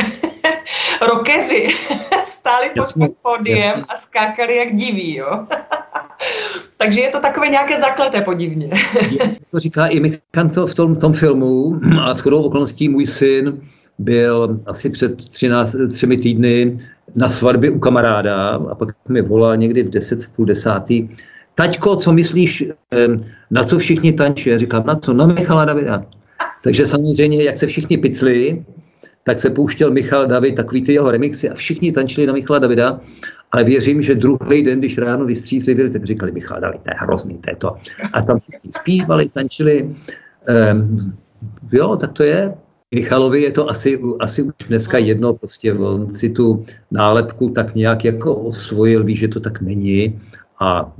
[1.06, 1.68] rokeři
[2.26, 5.46] stáli pod tím podiem a skákali jak diví, jo.
[6.76, 8.70] Takže je to takové nějaké zakleté podivně.
[9.50, 13.62] to říká i Michan v tom, tom filmu a shodou okolností můj syn
[13.98, 16.78] byl asi před 13, třemi týdny
[17.14, 21.08] na svatbě u kamaráda a pak mi volal někdy v 10, v půl desátý.
[21.54, 22.64] Taťko, co myslíš,
[23.50, 24.50] na co všichni tančí?
[24.50, 25.12] Já říkám, na co?
[25.12, 26.04] Na Michala Davida.
[26.64, 28.64] Takže samozřejmě, jak se všichni picli,
[29.24, 33.00] tak se pouštěl Michal David, takový ty jeho remixy a všichni tančili na Michala Davida,
[33.52, 37.38] ale věřím, že druhý den, když ráno vystřízli, tak říkali Michal David, to je hrozný,
[37.38, 37.76] to je to.
[38.12, 39.90] A tam všichni zpívali, tančili.
[40.72, 41.12] Um,
[41.72, 42.54] jo, tak to je.
[42.94, 48.04] Michalovi je to asi, asi už dneska jedno, prostě on si tu nálepku tak nějak
[48.04, 50.20] jako osvojil, ví, že to tak není
[50.60, 50.92] a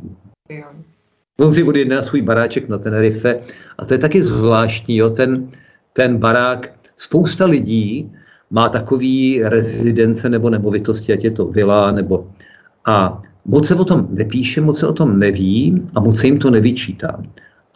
[1.40, 3.40] on si odjedná svůj baráček na Tenerife
[3.78, 5.48] a to je taky zvláštní, jo, ten,
[5.92, 8.12] ten barák, spousta lidí
[8.50, 12.30] má takový rezidence nebo nemovitosti, ať je to vila nebo
[12.84, 16.38] a moc se o tom nepíše, moc se o tom neví a moc se jim
[16.38, 17.22] to nevyčítá.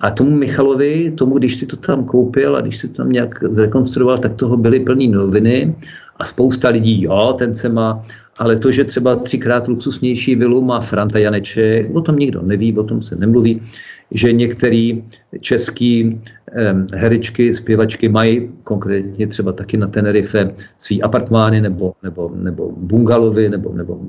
[0.01, 3.45] A tomu Michalovi, tomu, když si to tam koupil a když si to tam nějak
[3.51, 5.75] zrekonstruoval, tak toho byly plný noviny
[6.17, 8.03] a spousta lidí, jo, ten se má,
[8.39, 12.83] ale to, že třeba třikrát luxusnější vilu má Franta Janeček, o tom nikdo neví, o
[12.83, 13.61] tom se nemluví
[14.11, 14.91] že některé
[15.41, 16.03] české
[16.95, 23.73] herečky, zpěvačky mají konkrétně třeba taky na Tenerife svý apartmány nebo, nebo, nebo bungalovy nebo,
[23.73, 24.01] nebo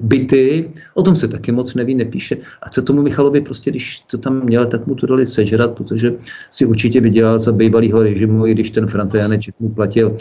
[0.00, 0.70] byty.
[0.94, 2.36] O tom se taky moc neví, nepíše.
[2.62, 6.14] A co tomu Michalovi prostě, když to tam měl, tak mu to dali sežrat, protože
[6.50, 10.16] si určitě vydělal za bývalého režimu, i když ten Franta Janeček mu platil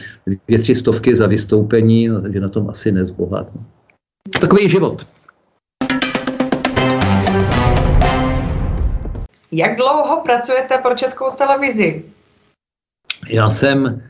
[0.47, 3.51] dvě, tři stovky za vystoupení, no, takže na tom asi nezbohat.
[4.41, 5.05] Takový je život.
[9.55, 12.05] Jak dlouho pracujete pro českou televizi?
[13.29, 14.01] Já jsem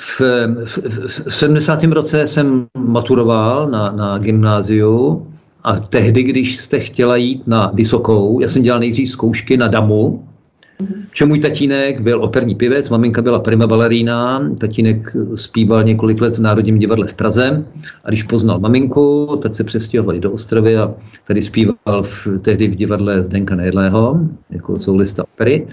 [0.00, 0.20] v,
[0.64, 0.78] v,
[1.26, 1.82] v 70.
[1.82, 5.26] roce jsem maturoval na, na gymnáziu
[5.64, 10.28] a tehdy, když jste chtěla jít na vysokou, já jsem dělal nejdřív zkoušky na DAMu,
[11.14, 16.40] že můj tatínek byl operní pěvec, maminka byla prima balerína, tatínek zpíval několik let v
[16.40, 17.64] Národním divadle v Praze
[18.04, 22.74] a když poznal maminku, tak se přestěhovali do Ostravy a tady zpíval v, tehdy v
[22.74, 25.66] divadle Zdenka Nejedlého, jako soulista opery.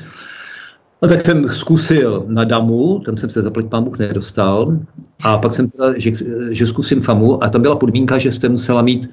[1.02, 4.78] No tak jsem zkusil na damu, tam jsem se zaplať pámu nedostal
[5.24, 6.12] a pak jsem teda, že,
[6.50, 9.10] že zkusím famu a tam byla podmínka, že jste musela mít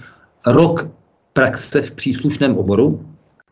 [0.47, 0.89] rok
[1.33, 3.01] praxe v příslušném oboru,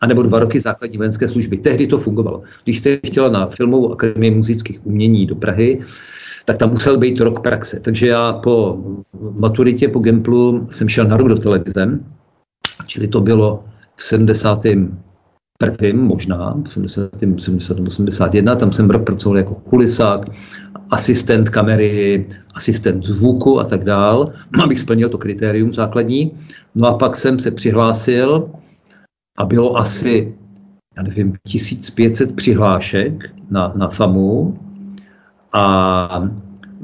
[0.00, 1.56] anebo dva roky základní vojenské služby.
[1.56, 2.42] Tehdy to fungovalo.
[2.64, 5.80] Když jste chtěla na Filmovou akademii muzických umění do Prahy,
[6.44, 7.80] tak tam musel být rok praxe.
[7.80, 8.78] Takže já po
[9.38, 12.00] maturitě, po Gemplu jsem šel na rok do televize,
[12.86, 13.64] čili to bylo
[13.96, 14.62] v 70.
[15.58, 17.10] prvním možná, v 70.
[17.38, 17.80] 70.
[17.80, 20.26] 81, tam jsem rok pracoval jako kulisák,
[20.90, 24.32] asistent kamery, asistent zvuku a tak dál,
[24.64, 26.32] abych splnil to kritérium základní.
[26.74, 28.50] No a pak jsem se přihlásil
[29.38, 30.34] a bylo asi,
[30.96, 34.58] já nevím, 1500 přihlášek na, na FAMu
[35.52, 36.28] a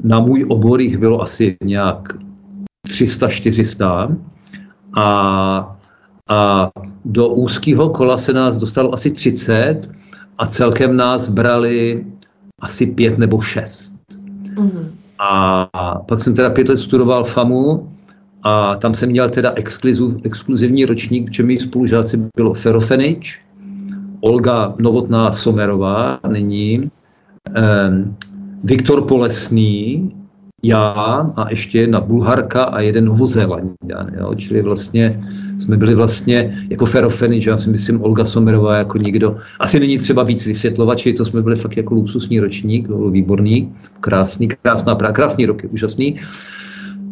[0.03, 2.13] na můj obor jich bylo asi nějak
[2.87, 4.17] 300-400
[4.97, 5.77] a,
[6.29, 6.69] a
[7.05, 9.89] do úzkého kola se nás dostalo asi 30
[10.37, 12.05] a celkem nás brali
[12.59, 13.93] asi pět nebo šest.
[14.55, 14.85] Mm-hmm.
[15.19, 15.65] A
[16.07, 17.94] pak jsem teda pět let studoval FAMu
[18.45, 23.41] a tam jsem měl teda exkluziv, exkluzivní ročník, že mých spolužáci bylo Ferofenič,
[24.21, 26.89] Olga Novotná Somerová, nyní,
[27.55, 27.89] eh,
[28.63, 30.11] Viktor Polesný,
[30.63, 30.91] já
[31.35, 34.11] a ještě jedna Bulharka a jeden Novozélandian.
[34.19, 34.35] Jo?
[34.35, 35.21] Čili vlastně
[35.59, 39.37] jsme byli vlastně jako Ferofenič, já si myslím Olga Somerová jako nikdo.
[39.59, 43.11] Asi není třeba víc vysvětlovat, čili to jsme byli fakt jako luxusní ročník, to byl
[43.11, 46.19] výborný, krásný, krásná, krásný roky, úžasný.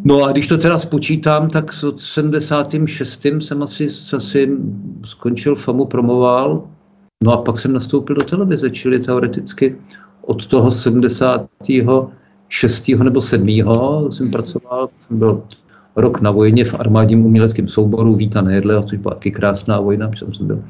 [0.05, 3.25] No a když to teda spočítám, tak s 76.
[3.25, 4.57] jsem asi, asi
[5.05, 6.63] skončil FAMu, promoval,
[7.23, 9.75] no a pak jsem nastoupil do televize, čili teoreticky
[10.21, 12.91] od toho 76.
[13.03, 13.47] nebo 7.
[14.09, 15.43] jsem pracoval, jsem byl
[15.95, 20.25] rok na vojně v armádním uměleckém souboru Víta Nejedle, což byla taky krásná vojna, protože
[20.37, 20.63] jsem byl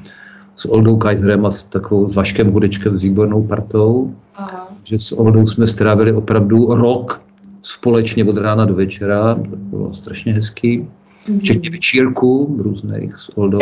[0.56, 4.14] s Oldou Kaiserem a s takovou s Vaškem Hudečkem, s výbornou partou.
[4.36, 4.68] Aha.
[4.84, 7.20] Že s Oldou jsme strávili opravdu rok
[7.64, 9.34] společně od rána do večera.
[9.34, 10.88] To bylo strašně hezký.
[11.28, 11.40] Mhm.
[11.40, 13.58] Včetně večírků různých s Oldou.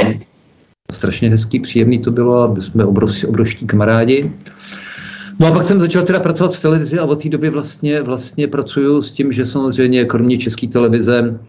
[0.92, 4.32] Strašně hezký, příjemný to bylo, aby jsme obrovští, obrovští kamarádi.
[5.38, 8.48] No a pak jsem začal teda pracovat v televizi a od té doby vlastně, vlastně
[8.48, 11.40] pracuju s tím, že samozřejmě kromě české televize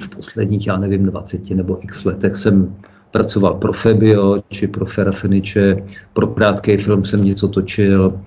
[0.00, 2.76] v posledních, já nevím, 20 nebo x letech jsem
[3.10, 5.76] pracoval pro Febio, či pro Ferafiniče,
[6.12, 8.20] pro krátký film jsem něco točil,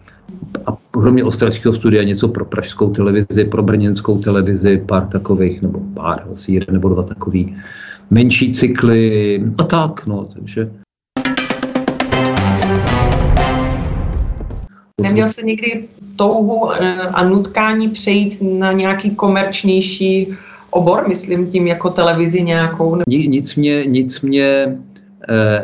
[0.65, 6.23] a kromě ostravského studia něco pro pražskou televizi, pro brněnskou televizi, pár takových, nebo pár,
[6.33, 7.55] asi jeden nebo dva takový.
[8.09, 10.71] menší cykly a tak, no, takže
[15.01, 20.27] Neměl jste někdy touhu eh, a nutkání přejít na nějaký komerčnější
[20.69, 22.97] obor, myslím tím jako televizi nějakou?
[23.07, 24.77] Nic mě, nic mě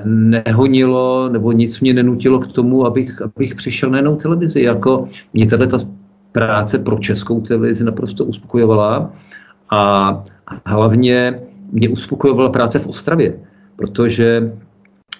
[0.05, 4.61] nehonilo nebo nic mě nenutilo k tomu, abych, abych přišel na jinou televizi.
[4.61, 5.77] Jako mě tato ta
[6.31, 9.11] práce pro českou televizi naprosto uspokojovala
[9.69, 10.23] a
[10.65, 11.39] hlavně
[11.71, 13.39] mě uspokojovala práce v Ostravě,
[13.75, 14.51] protože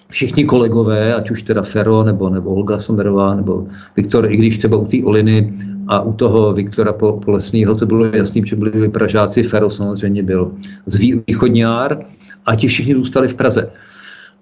[0.08, 4.76] všichni kolegové, ať už teda Fero, nebo, nebo Olga Somerová, nebo Viktor, i když třeba
[4.76, 5.54] u té Oliny
[5.88, 10.52] a u toho Viktora Polesného to bylo jasný, že byli Pražáci, Fero samozřejmě byl
[10.86, 10.94] z
[11.26, 12.04] východňár
[12.46, 13.70] a ti všichni zůstali v Praze.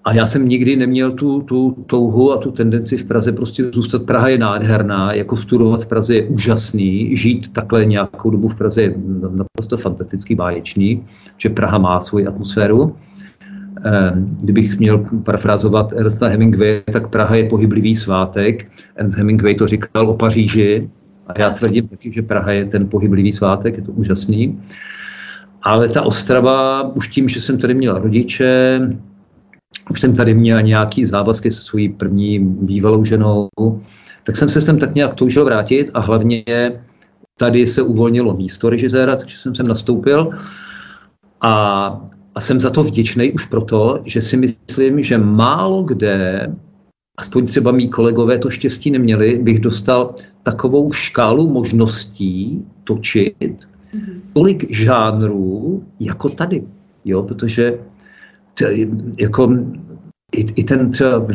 [0.07, 4.03] A já jsem nikdy neměl tu, tu touhu a tu tendenci v Praze prostě zůstat.
[4.03, 8.83] Praha je nádherná, jako studovat v Praze je úžasný, žít takhle nějakou dobu v Praze
[8.83, 8.95] je
[9.31, 11.05] naprosto fantastický, báječný,
[11.39, 12.97] že Praha má svoji atmosféru.
[13.85, 18.69] Ehm, kdybych měl parafrázovat Ernsta Hemingway, tak Praha je pohyblivý svátek.
[18.97, 20.91] Ernst Hemingway to říkal o Paříži
[21.27, 24.61] a já tvrdím taky, že Praha je ten pohyblivý svátek, je to úžasný.
[25.63, 28.81] Ale ta Ostrava, už tím, že jsem tady měl rodiče,
[29.91, 33.49] už jsem tady měl nějaký závazky se svojí první bývalou ženou,
[34.25, 36.45] tak jsem se sem tak nějak toužil vrátit a hlavně
[37.39, 40.31] tady se uvolnilo místo režiséra, takže jsem sem nastoupil
[41.41, 46.47] a a jsem za to vděčný už proto, že si myslím, že málo kde,
[47.17, 54.21] aspoň třeba mý kolegové to štěstí neměli, bych dostal takovou škálu možností točit, mm-hmm.
[54.33, 56.63] tolik žánrů jako tady.
[57.05, 57.79] Jo, protože
[59.19, 59.57] jako
[60.33, 61.27] i, i ten třeba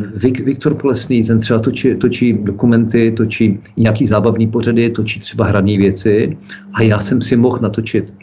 [0.44, 6.38] Viktor Polesný, ten třeba točí, točí dokumenty, točí nějaký zábavný pořady, točí třeba hrané věci
[6.74, 8.14] a já jsem si mohl natočit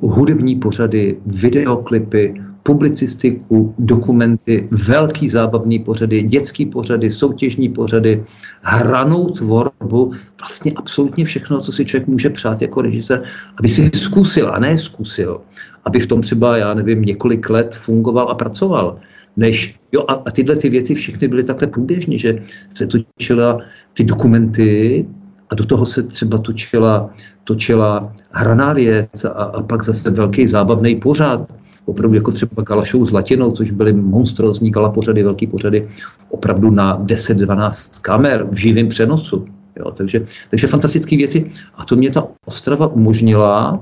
[0.00, 8.24] hudební pořady, videoklipy, publicistiku, dokumenty, velký zábavní pořady, dětský pořady, soutěžní pořady,
[8.62, 13.22] hranou tvorbu, vlastně absolutně všechno, co si člověk může přát jako režisér,
[13.58, 15.40] aby si zkusil a ne zkusil,
[15.84, 18.98] aby v tom třeba, já nevím, několik let fungoval a pracoval.
[19.36, 22.42] Než, jo, a, a tyhle ty věci všechny byly takhle průběžně, že
[22.74, 23.58] se točila
[23.94, 25.06] ty dokumenty
[25.50, 27.10] a do toho se třeba točila
[27.44, 31.50] točila hraná věc a, a pak zase velký zábavný pořad,
[31.90, 35.88] opravdu jako třeba Kalašou s Latinou, což byly monstrózní gala pořady, velký pořady,
[36.28, 39.46] opravdu na 10-12 kamer v živém přenosu.
[39.76, 41.50] Jo, takže, takže fantastické věci.
[41.74, 43.80] A to mě ta Ostrava umožnila,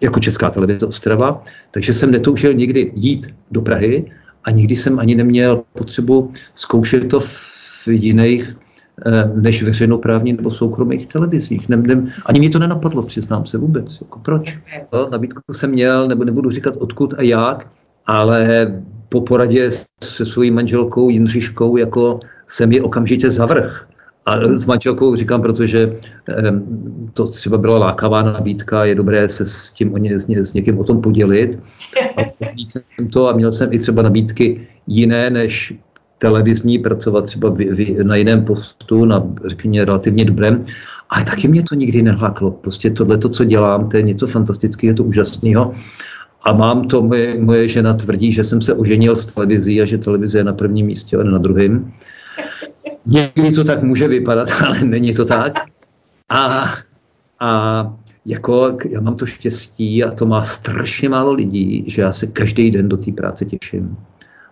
[0.00, 4.04] jako česká televize Ostrava, takže jsem netoužil nikdy jít do Prahy
[4.44, 8.56] a nikdy jsem ani neměl potřebu zkoušet to v jiných
[9.34, 11.68] než veřejnoprávní nebo soukromých televizích.
[11.68, 14.00] Ne, ne, ani mě to nenapadlo, přiznám se vůbec.
[14.00, 14.58] Jako proč?
[14.92, 17.68] No, nabídku jsem měl, nebo nebudu říkat odkud a jak,
[18.06, 18.72] ale
[19.08, 19.70] po poradě
[20.04, 23.88] se svojí manželkou Jindřiškou jako jsem je okamžitě zavrh.
[24.26, 25.96] A s manželkou říkám, protože
[27.12, 30.84] to třeba byla lákavá nabídka, je dobré se s tím s, ně, s někým o
[30.84, 31.58] tom podělit.
[32.16, 32.22] A
[32.66, 35.74] jsem to a měl jsem i třeba nabídky jiné, než
[36.22, 40.64] televizní, pracovat třeba v, v, na jiném postu, na řekněme relativně dobrém,
[41.10, 42.50] ale taky mě to nikdy nehlaklo.
[42.50, 45.72] Prostě tohle, to, co dělám, to je něco fantastického, je to úžasného.
[46.42, 49.98] A mám to, moje, moje žena tvrdí, že jsem se oženil s televizí a že
[49.98, 51.92] televize je na prvním místě ne na druhém.
[53.06, 55.58] Někdy to tak může vypadat, ale není to tak.
[56.28, 56.70] A,
[57.40, 57.50] a
[58.26, 62.70] jako já mám to štěstí a to má strašně málo lidí, že já se každý
[62.70, 63.96] den do té práce těším.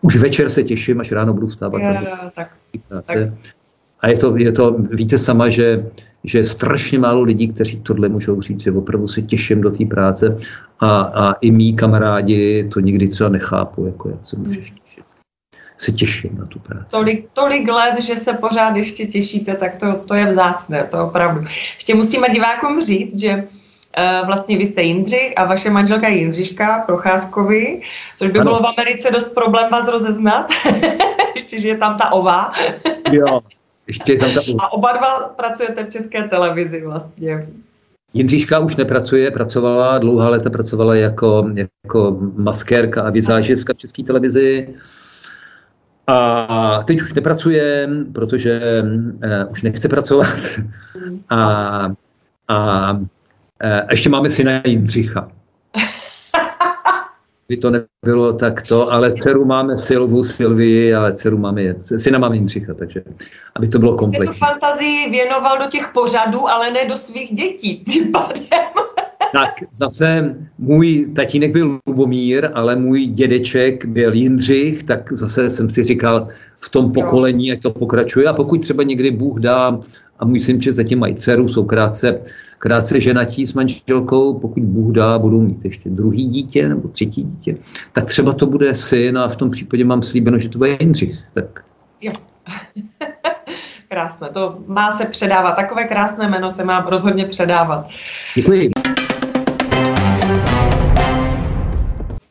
[0.02, 1.82] Už večer se těším, až ráno budu vstávat.
[1.82, 2.00] Je,
[2.34, 2.50] tak,
[3.04, 3.18] tak.
[4.00, 5.86] A je to, je to, víte sama, že,
[6.24, 9.84] že je strašně málo lidí, kteří tohle můžou říct, že opravdu se těším do té
[9.84, 10.38] práce
[10.80, 14.78] a, a i mý kamarádi to nikdy třeba nechápu, jako jak se můžeš hmm.
[14.84, 15.04] těšit.
[15.76, 16.86] Se těším na tu práci.
[16.90, 21.46] Tolik, tolik let, že se pořád ještě těšíte, tak to, to je vzácné, to opravdu.
[21.74, 23.44] Ještě musíme divákům říct, že
[24.26, 27.82] vlastně vy jste Jindřich a vaše manželka je Jindřiška Procházkovi,
[28.18, 28.50] což by ano.
[28.50, 30.50] bylo v Americe dost problém vás rozeznat,
[31.34, 32.52] ještě, že je tam ta ova.
[33.12, 33.40] jo,
[33.86, 34.64] ještě je tam ta ova.
[34.64, 37.48] A oba dva pracujete v české televizi vlastně.
[38.14, 44.68] Jindřiška už nepracuje, pracovala, dlouhá léta pracovala jako, jako maskérka a vizážistka v české televizi.
[46.06, 50.38] A teď už nepracuje, protože uh, už nechce pracovat.
[50.94, 51.20] Hmm.
[51.30, 51.90] A,
[52.48, 53.06] a Eh,
[53.90, 55.28] ještě máme syna Jindřicha.
[57.48, 61.62] By to nebylo takto, ale dceru máme Silvu, Silvii, ale dceru máme,
[61.96, 63.02] syna máme Jindřicha, takže
[63.56, 64.34] aby to bylo komplexní.
[64.36, 68.44] Jste tu fantazii věnoval do těch pořadů, ale ne do svých dětí tím pádem.
[69.32, 75.84] tak zase můj tatínek byl Lubomír, ale můj dědeček byl Jindřich, tak zase jsem si
[75.84, 76.28] říkal,
[76.60, 78.28] v tom pokolení, jak to pokračuje.
[78.28, 79.80] A pokud třeba někdy Bůh dá,
[80.18, 82.20] a můj syn, že zatím mají dceru, jsou krátce,
[82.60, 87.56] krátce ženatí s manželkou, pokud Bůh dá, budou mít ještě druhý dítě nebo třetí dítě,
[87.92, 91.18] tak třeba to bude syn a v tom případě mám slíbeno, že to bude Jindřich.
[91.34, 91.64] Tak.
[92.00, 92.12] Jo.
[93.88, 95.52] Krásné, to má se předávat.
[95.52, 97.88] Takové krásné jméno se má rozhodně předávat.
[98.34, 98.70] Děkuji.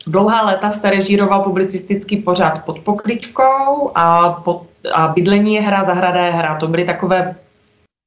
[0.06, 6.26] Dlouhá léta jste režíroval publicistický pořád pod pokličkou a, pod, a bydlení je hra, zahrada
[6.26, 6.54] je hra.
[6.54, 7.34] To byly takové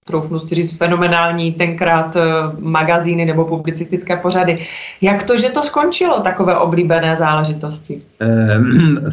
[0.03, 2.21] troufnu si říct, fenomenální tenkrát eh,
[2.59, 4.59] magazíny nebo publicistické pořady.
[5.01, 8.01] Jak to, že to skončilo, takové oblíbené záležitosti?
[8.19, 9.11] Ehm,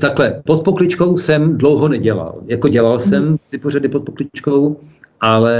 [0.00, 2.34] takhle, pod pokličkou jsem dlouho nedělal.
[2.46, 3.36] Jako dělal jsem mhm.
[3.50, 4.76] ty pořady pod pokličkou,
[5.20, 5.56] ale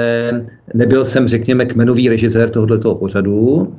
[0.75, 3.75] nebyl jsem, řekněme, kmenový režisér tohoto pořadu.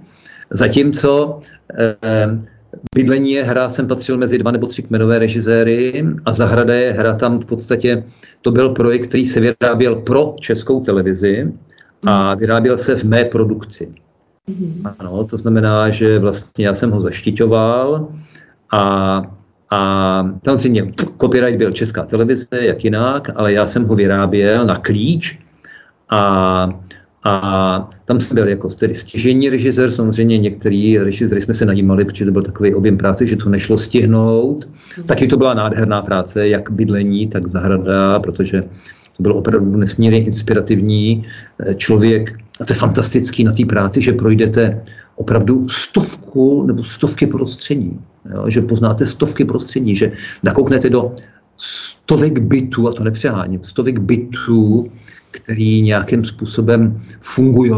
[0.50, 1.40] Zatímco
[1.80, 1.96] eh,
[2.96, 7.14] Bydlení je hra, jsem patřil mezi dva nebo tři kmenové režiséry a Zahrada je hra,
[7.14, 8.04] tam v podstatě
[8.42, 11.54] to byl projekt, který se vyráběl pro českou televizi
[12.06, 13.92] a vyráběl se v mé produkci.
[14.48, 14.84] Mhm.
[15.00, 18.08] Ano, to znamená, že vlastně já jsem ho zaštiťoval
[18.72, 19.22] a,
[19.72, 25.40] a samozřejmě copyright byl česká televize, jak jinak, ale já jsem ho vyráběl na klíč
[26.10, 26.70] a
[27.28, 32.26] a tam jsem byl jako tedy stěžení režisér, samozřejmě některý režiséry jsme se najímali, protože
[32.26, 34.68] to byl takový objem práce, že to nešlo stihnout.
[35.06, 38.64] Taky to byla nádherná práce, jak bydlení, tak zahrada, protože
[39.18, 41.26] to byl opravdu nesmírně inspirativní
[41.60, 42.40] eh, člověk.
[42.62, 44.82] A to je fantastický na té práci, že projdete
[45.16, 48.00] opravdu stovku nebo stovky prostředí.
[48.34, 48.50] Jo?
[48.50, 50.12] Že poznáte stovky prostředí, že
[50.44, 51.16] nakouknete do
[51.58, 54.92] stovek bytů, a to nepřeháním, stovek bytů,
[55.36, 57.72] který nějakým způsobem fungují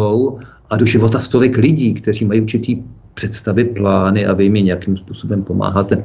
[0.70, 5.44] a do života stovek lidí, kteří mají určitý představy, plány a vy jim nějakým způsobem
[5.44, 6.04] pomáháte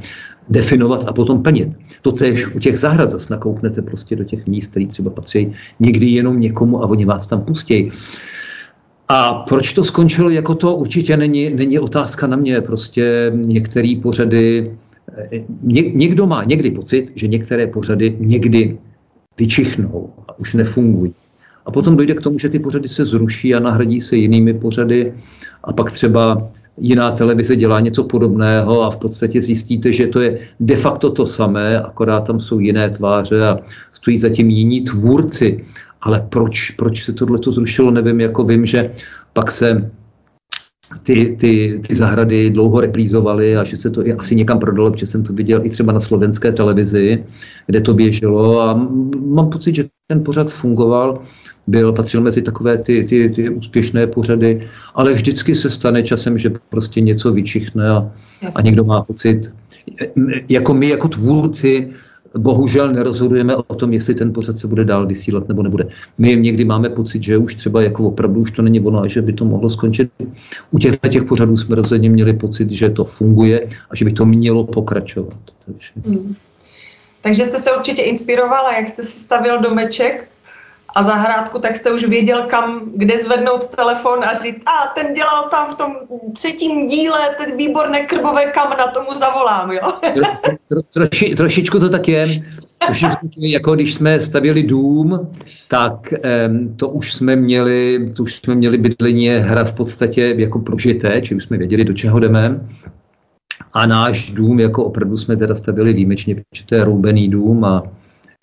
[0.49, 1.69] definovat a potom plnit.
[2.03, 6.07] To tež u těch zahrad zase nakouknete prostě do těch míst, které třeba patří někdy
[6.07, 7.91] jenom někomu a oni vás tam pustí.
[9.09, 12.61] A proč to skončilo jako to, určitě není, není otázka na mě.
[12.61, 14.73] Prostě některé pořady,
[15.63, 18.79] ně, někdo má někdy pocit, že některé pořady někdy
[19.39, 21.13] vyčichnou a už nefungují.
[21.67, 25.13] A potom dojde k tomu, že ty pořady se zruší a nahradí se jinými pořady
[25.65, 26.49] a pak třeba
[26.79, 31.27] jiná televize dělá něco podobného a v podstatě zjistíte, že to je de facto to
[31.27, 33.59] samé, akorát tam jsou jiné tváře a
[33.93, 35.65] stojí zatím jiní tvůrci.
[36.03, 38.91] Ale proč, proč se tohle to zrušilo, nevím, jako vím, že
[39.33, 39.91] pak se
[41.03, 45.07] ty, ty, ty zahrady dlouho reprízovaly a že se to i asi někam prodalo, protože
[45.07, 47.25] jsem to viděl i třeba na slovenské televizi,
[47.67, 48.89] kde to běželo a
[49.27, 51.21] mám pocit, že ten pořad fungoval
[51.67, 56.51] byl, patřil mezi takové ty, ty, ty úspěšné pořady, ale vždycky se stane časem, že
[56.69, 58.11] prostě něco vyčichne a,
[58.57, 59.53] a někdo má pocit,
[60.49, 61.89] jako my jako tvůrci,
[62.39, 65.89] bohužel nerozhodujeme o tom, jestli ten pořad se bude dál vysílat nebo nebude.
[66.19, 69.23] My někdy máme pocit, že už třeba jako opravdu už to není ono a že
[69.23, 70.11] by to mohlo skončit.
[70.71, 74.27] U těch, těch pořadů jsme rozhodně měli pocit, že to funguje a že by to
[74.27, 75.37] mělo pokračovat.
[75.67, 75.91] Takže.
[76.07, 76.35] Hmm.
[77.23, 80.29] Takže jste se určitě inspirovala, jak jste si stavil domeček
[80.95, 85.49] a zahrádku, tak jste už věděl, kam, kde zvednout telefon a říct, a ten dělal
[85.51, 85.97] tam v tom
[86.33, 89.93] třetím díle, teď výborné krbové kamna, tomu zavolám, jo?
[90.45, 92.43] tro, tro, troši, trošičku to tak je.
[92.87, 95.31] Trošičku jako když jsme stavili dům,
[95.69, 96.15] tak
[96.49, 101.23] um, to už jsme měli, to už jsme měli bydlení hra v podstatě jako prožité,
[101.37, 102.61] už jsme věděli, do čeho jdeme.
[103.73, 107.83] A náš dům, jako opravdu jsme teda stavili výjimečně, protože to je roubený dům a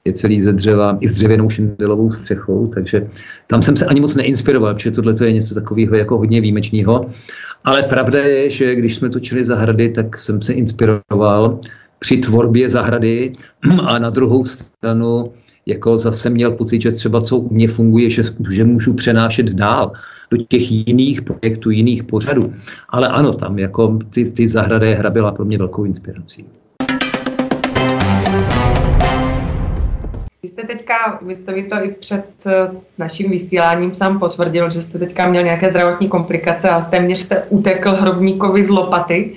[0.10, 3.08] je celý ze dřeva, i s dřevěnou šindelovou střechou, takže
[3.48, 7.10] tam jsem se ani moc neinspiroval, protože tohle je něco takového jako hodně výjimečného.
[7.64, 11.60] Ale pravda je, že když jsme točili zahrady, tak jsem se inspiroval
[12.00, 13.34] při tvorbě zahrady
[13.86, 15.32] a na druhou stranu
[15.66, 19.92] jako zase měl pocit, že třeba co u mě funguje, že, že můžu přenášet dál
[20.32, 22.54] do těch jiných projektů, jiných pořadů.
[22.90, 26.46] Ale ano, tam jako ty, ty zahrady hra byla pro mě velkou inspirací.
[30.44, 35.00] Vy jste teďka, vy jste to i před eh, naším vysíláním sám potvrdil, že jste
[35.00, 39.36] teďka měl nějaké zdravotní komplikace a téměř jste utekl hrobníkovi z lopaty.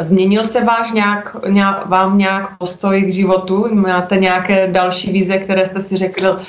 [0.00, 3.66] Změnil se váš nějak, nějak, vám nějak postoj k životu?
[3.74, 6.40] Máte nějaké další vize, které jste si řekl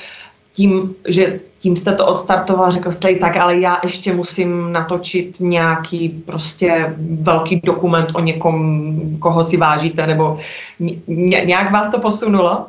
[0.54, 5.40] tím, že tím jste to odstartoval, řekl jste i tak, ale já ještě musím natočit
[5.40, 10.40] nějaký prostě velký dokument o někom, koho si vážíte, nebo
[11.46, 12.66] nějak vás to posunulo?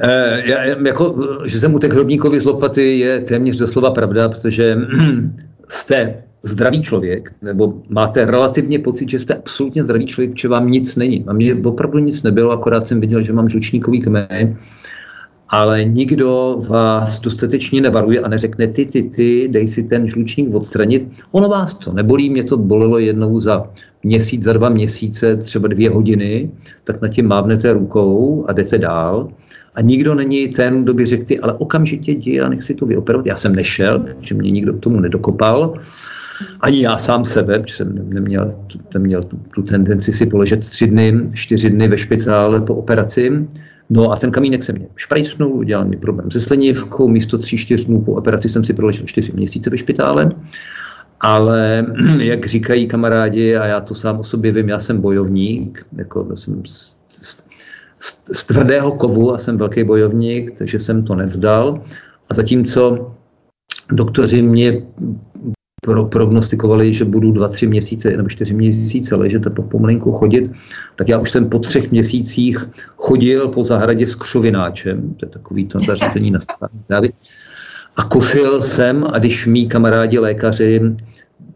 [0.00, 4.78] E, já, jako, že jsem utek hrobníkovi z lopaty je téměř doslova pravda, protože
[5.68, 10.96] jste zdravý člověk, nebo máte relativně pocit, že jste absolutně zdravý člověk, že vám nic
[10.96, 11.24] není.
[11.26, 14.56] A mně opravdu nic nebylo, akorát jsem viděl, že mám žlučníkový kmen,
[15.48, 21.08] ale nikdo vás dostatečně nevaruje a neřekne ty, ty, ty, dej si ten žlučník odstranit.
[21.32, 23.70] Ono vás to nebolí, mě to bolelo jednou za
[24.02, 26.50] měsíc, za dva měsíce, třeba dvě hodiny,
[26.84, 29.28] tak na tím mávnete rukou a jdete dál.
[29.74, 32.86] A nikdo není ten, kdo by řekl, ty, ale okamžitě jdi a nech si to
[32.86, 33.26] vyoperovat.
[33.26, 35.74] Já jsem nešel, že mě nikdo k tomu nedokopal.
[36.60, 38.50] Ani já sám sebe, protože jsem neměl,
[38.94, 43.46] neměl tu, tu tendenci si poležet tři dny, čtyři dny ve špitále po operaci.
[43.90, 47.84] No a ten kamínek se mě šprajsnul, udělal mi problém se slenivkou, místo tří, čtyř
[47.84, 50.30] dnů po operaci jsem si proležel čtyři měsíce ve špitále.
[51.20, 51.86] Ale
[52.18, 56.62] jak říkají kamarádi, a já to sám o sobě vím, já jsem bojovník, jako jsem
[57.98, 61.80] z, z, tvrdého kovu a jsem velký bojovník, takže jsem to nevzdal.
[62.28, 63.12] A zatímco
[63.92, 64.82] doktoři mě
[65.84, 70.50] pro, prognostikovali, že budu dva, tři měsíce nebo čtyři měsíce ležet a pomalinku chodit,
[70.96, 75.66] tak já už jsem po třech měsících chodil po zahradě s křovináčem, to je takový
[75.66, 77.10] to zařízení na stávě,
[77.96, 80.80] a kusil jsem a když mý kamarádi lékaři,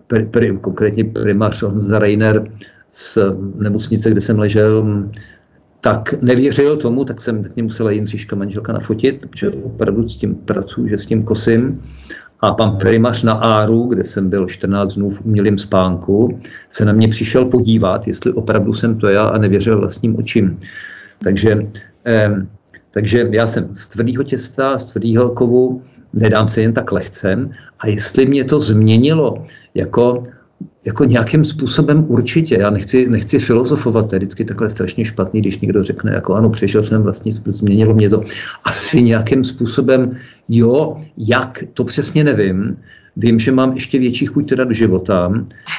[0.06, 2.52] pr, pr, konkrétně primář Honza Reiner
[2.92, 3.18] z
[3.54, 5.04] nemocnice, kde jsem ležel,
[5.80, 10.34] tak nevěřil tomu, tak jsem tak mě musela Jindřiška manželka nafotit, protože opravdu s tím
[10.34, 11.82] pracuji, že s tím kosím.
[12.40, 16.92] A pan primař na Áru, kde jsem byl 14 dnů v umělém spánku, se na
[16.92, 20.60] mě přišel podívat, jestli opravdu jsem to já a nevěřil vlastním očím.
[21.18, 21.58] Takže,
[22.06, 22.46] eh,
[22.90, 27.48] takže já jsem z tvrdého těsta, z tvrdého kovu, nedám se jen tak lehce.
[27.78, 30.22] A jestli mě to změnilo jako
[30.84, 32.54] jako nějakým způsobem určitě.
[32.60, 36.50] Já nechci, nechci filozofovat, to je vždycky takhle strašně špatný, když někdo řekne, jako ano,
[36.50, 38.22] přešel jsem vlastně, změnilo mě to.
[38.64, 40.16] Asi nějakým způsobem,
[40.48, 42.76] jo, jak, to přesně nevím.
[43.16, 45.32] Vím, že mám ještě větší chuť teda do života,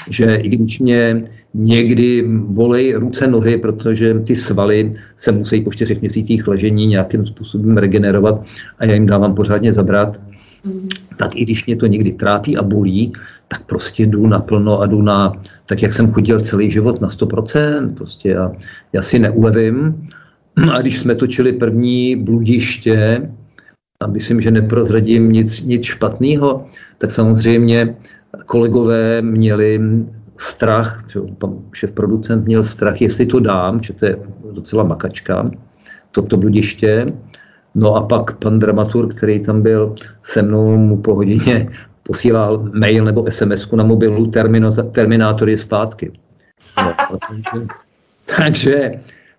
[0.09, 1.23] že i když mě
[1.53, 7.77] někdy bolej ruce, nohy, protože ty svaly se musí po čtyřech měsících ležení nějakým způsobem
[7.77, 8.43] regenerovat
[8.79, 10.21] a já jim dávám pořádně zabrat,
[11.17, 13.13] tak i když mě to někdy trápí a bolí,
[13.51, 15.33] tak prostě jdu naplno a jdu na,
[15.65, 18.51] tak jak jsem chodil celý život na 100%, prostě já,
[18.93, 20.07] já si neulevím.
[20.73, 23.29] A když jsme točili první bludiště,
[24.03, 26.65] a myslím, že neprozradím nic, nic špatného,
[26.97, 27.95] tak samozřejmě
[28.45, 29.79] kolegové měli
[30.37, 31.03] strach,
[31.37, 34.17] pan šéf producent měl strach, jestli to dám, že to je
[34.51, 35.51] docela makačka,
[36.11, 37.13] toto bludiště.
[37.75, 41.69] No a pak pan dramaturg, který tam byl se mnou, mu po hodině
[42.09, 44.31] posílal mail nebo SMS na mobilu
[44.91, 46.11] Terminátor je zpátky.
[46.77, 46.93] No,
[48.37, 48.91] takže,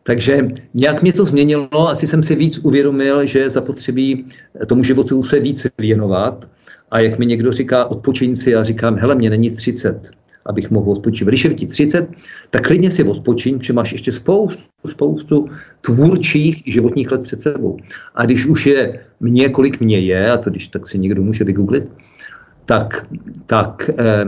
[0.02, 4.26] takže nějak mě to změnilo, asi jsem si víc uvědomil, že zapotřebí
[4.66, 6.46] tomu životu se víc věnovat.
[6.90, 10.10] A jak mi někdo říká odpočiň si, já říkám, hele, mě není 30,
[10.46, 11.28] abych mohl odpočívat.
[11.30, 12.10] Když je ti 30,
[12.50, 15.48] tak klidně si odpočiň, protože máš ještě spoustu, spoustu
[15.80, 17.76] tvůrčích životních let před sebou.
[18.14, 21.44] A když už je mě, kolik mě je, a to když tak si někdo může
[21.44, 21.90] vygooglit,
[22.70, 23.06] tak,
[23.46, 24.24] tak eh,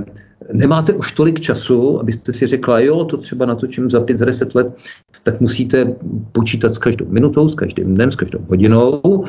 [0.53, 4.55] nemáte už tolik času, abyste si řekla, jo, to třeba natočím za 5, za 10
[4.55, 4.74] let,
[5.22, 5.95] tak musíte
[6.32, 9.24] počítat s každou minutou, s každým dnem, s každou hodinou.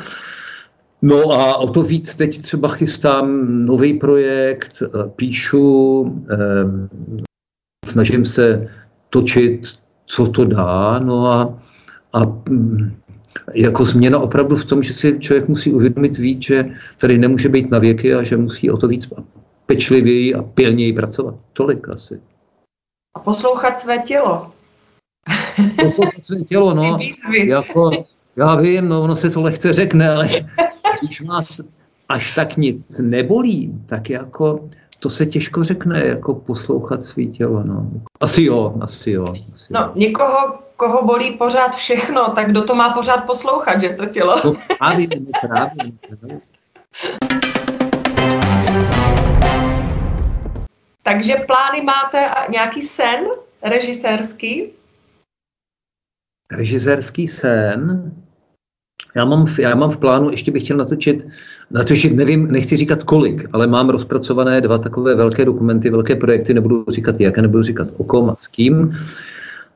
[1.01, 6.37] No a o to víc teď třeba chystám nový projekt, eh, píšu, eh,
[7.85, 8.67] snažím se
[9.09, 9.61] točit,
[10.05, 11.59] co to dá, no a,
[12.13, 12.91] a mm,
[13.53, 16.65] jako změna opravdu v tom, že si člověk musí uvědomit víc, že
[16.97, 19.07] tady nemůže být na věky a že musí o to víc
[19.65, 21.35] pečlivěji a pilněji pracovat.
[21.53, 22.21] Tolik asi.
[23.15, 24.51] A poslouchat své tělo.
[25.83, 26.97] Poslouchat své tělo, no.
[27.47, 27.91] Jako,
[28.35, 30.29] já vím, no ono se to lehce řekne, ale
[31.01, 31.61] když vás
[32.09, 34.69] až tak nic nebolí, tak jako
[35.03, 37.63] to se těžko řekne, jako poslouchat svý tělo.
[37.63, 37.91] No.
[38.21, 39.25] Asi jo, asi jo.
[39.53, 39.91] Asi no, jo.
[39.95, 44.41] někoho, koho bolí pořád všechno, tak kdo to má pořád poslouchat, že to tělo?
[44.45, 45.07] No, právě,
[45.41, 45.91] právě.
[51.03, 53.25] Takže plány máte nějaký sen
[53.63, 54.69] režisérský?
[56.51, 58.11] Režisérský sen?
[59.15, 61.25] Já mám, já mám v plánu, ještě bych chtěl natočit,
[61.73, 66.85] natočit, nevím, nechci říkat kolik, ale mám rozpracované dva takové velké dokumenty, velké projekty, nebudu
[66.89, 68.95] říkat jak, nebudu říkat o kom a s kým.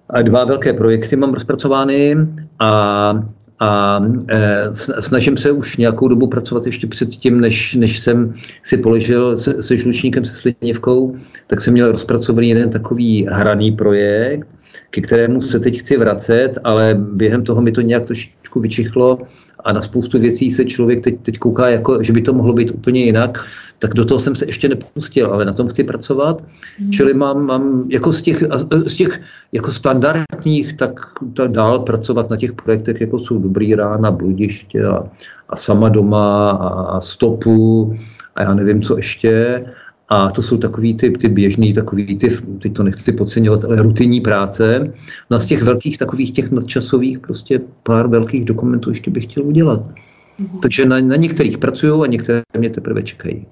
[0.10, 2.16] A dva velké projekty mám rozpracovány
[2.60, 3.24] a,
[3.60, 4.70] a e,
[5.00, 8.34] snažím se už nějakou dobu pracovat ještě předtím, než, než jsem
[8.64, 11.16] si položil se, se žlučníkem, se Slitněvkou,
[11.48, 14.48] tak jsem měl rozpracovaný jeden takový hraný projekt,
[14.90, 19.20] ke kterému se teď chci vracet, ale během toho mi to nějak trošičku vyčichlo
[19.60, 22.72] a na spoustu věcí se člověk teď, teď kouká, jako, že by to mohlo být
[22.72, 23.46] úplně jinak,
[23.80, 26.44] tak do toho jsem se ještě nepustil, ale na tom chci pracovat.
[26.78, 26.92] Hmm.
[26.92, 28.44] Čili mám, mám jako z těch,
[28.86, 31.00] z těch jako standardních, tak,
[31.34, 35.04] tak dál pracovat na těch projektech, jako jsou Dobrý rána, Bludiště a,
[35.50, 37.96] a Sama doma a, a Stopu
[38.36, 39.66] a já nevím, co ještě.
[40.10, 44.22] A to jsou takový ty, ty běžný, takový ty, teď to nechci podceňovat, ale rutinní
[44.22, 44.94] práce.
[45.30, 49.44] No a z těch velkých takových těch nadčasových prostě pár velkých dokumentů ještě bych chtěl
[49.44, 49.80] udělat.
[49.80, 50.60] Mm-hmm.
[50.62, 53.46] Takže na, na některých pracuju a některé mě teprve čekají.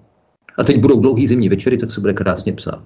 [0.58, 2.84] A teď budou dlouhý zimní večery, tak se bude krásně psát.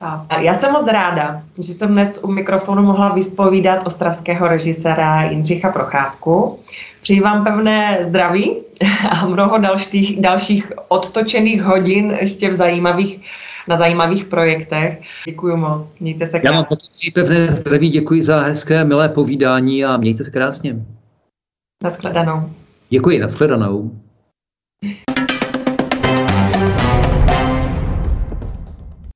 [0.00, 5.72] A já jsem moc ráda, že jsem dnes u mikrofonu mohla vyspovídat ostravského režiséra Jindřicha
[5.72, 6.58] Procházku.
[7.02, 8.56] Přeji vám pevné zdraví
[9.10, 13.20] a mnoho dalších, dalších odtočených hodin ještě v zajímavých,
[13.68, 15.02] na zajímavých projektech.
[15.26, 16.56] Děkuji moc, mějte se krásně.
[16.56, 16.78] Já vám
[17.14, 20.76] pevné zdraví, děkuji za hezké, milé povídání a mějte se krásně.
[21.84, 22.50] Naschledanou.
[22.90, 23.90] Děkuji, naschledanou.